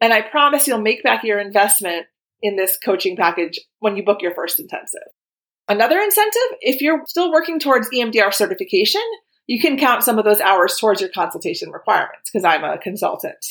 And 0.00 0.12
I 0.12 0.22
promise 0.22 0.66
you'll 0.66 0.80
make 0.80 1.04
back 1.04 1.22
your 1.22 1.38
investment 1.38 2.06
in 2.42 2.56
this 2.56 2.76
coaching 2.84 3.16
package 3.16 3.60
when 3.78 3.96
you 3.96 4.04
book 4.04 4.20
your 4.20 4.34
first 4.34 4.58
intensive. 4.58 5.06
Another 5.68 6.00
incentive, 6.00 6.58
if 6.60 6.82
you're 6.82 7.02
still 7.06 7.30
working 7.30 7.60
towards 7.60 7.88
EMDR 7.90 8.34
certification, 8.34 9.02
you 9.46 9.60
can 9.60 9.78
count 9.78 10.02
some 10.02 10.18
of 10.18 10.24
those 10.24 10.40
hours 10.40 10.76
towards 10.78 11.00
your 11.00 11.10
consultation 11.10 11.70
requirements 11.70 12.30
because 12.30 12.44
I'm 12.44 12.64
a 12.64 12.78
consultant. 12.78 13.44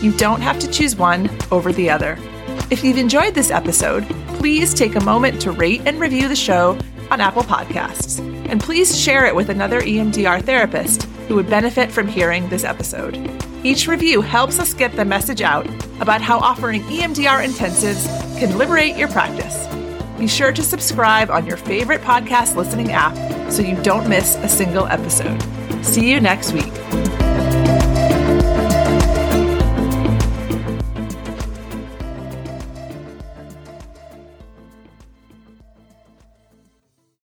You 0.00 0.12
don't 0.12 0.40
have 0.40 0.60
to 0.60 0.70
choose 0.70 0.94
one 0.94 1.28
over 1.50 1.72
the 1.72 1.90
other. 1.90 2.16
If 2.70 2.84
you've 2.84 2.96
enjoyed 2.96 3.34
this 3.34 3.50
episode, 3.50 4.06
please 4.38 4.72
take 4.72 4.94
a 4.94 5.00
moment 5.00 5.40
to 5.42 5.50
rate 5.50 5.82
and 5.84 5.98
review 5.98 6.28
the 6.28 6.36
show 6.36 6.78
on 7.10 7.20
Apple 7.20 7.42
Podcasts. 7.42 8.20
And 8.48 8.60
please 8.60 8.96
share 8.96 9.26
it 9.26 9.34
with 9.34 9.48
another 9.48 9.80
EMDR 9.80 10.44
therapist 10.44 11.02
who 11.26 11.34
would 11.34 11.50
benefit 11.50 11.90
from 11.90 12.06
hearing 12.06 12.48
this 12.50 12.62
episode. 12.62 13.16
Each 13.66 13.88
review 13.88 14.20
helps 14.20 14.58
us 14.58 14.74
get 14.74 14.94
the 14.94 15.04
message 15.04 15.42
out 15.42 15.66
about 16.00 16.20
how 16.22 16.38
offering 16.38 16.82
EMDR 16.84 17.44
intensives 17.44 18.06
can 18.38 18.56
liberate 18.56 18.96
your 18.96 19.08
practice 19.08 19.66
be 20.18 20.26
sure 20.26 20.52
to 20.52 20.62
subscribe 20.62 21.30
on 21.30 21.46
your 21.46 21.56
favorite 21.56 22.00
podcast 22.00 22.56
listening 22.56 22.90
app 22.92 23.14
so 23.52 23.62
you 23.62 23.80
don't 23.82 24.08
miss 24.08 24.36
a 24.36 24.48
single 24.48 24.86
episode. 24.86 25.40
See 25.84 26.10
you 26.10 26.20
next 26.20 26.52
week. 26.52 26.72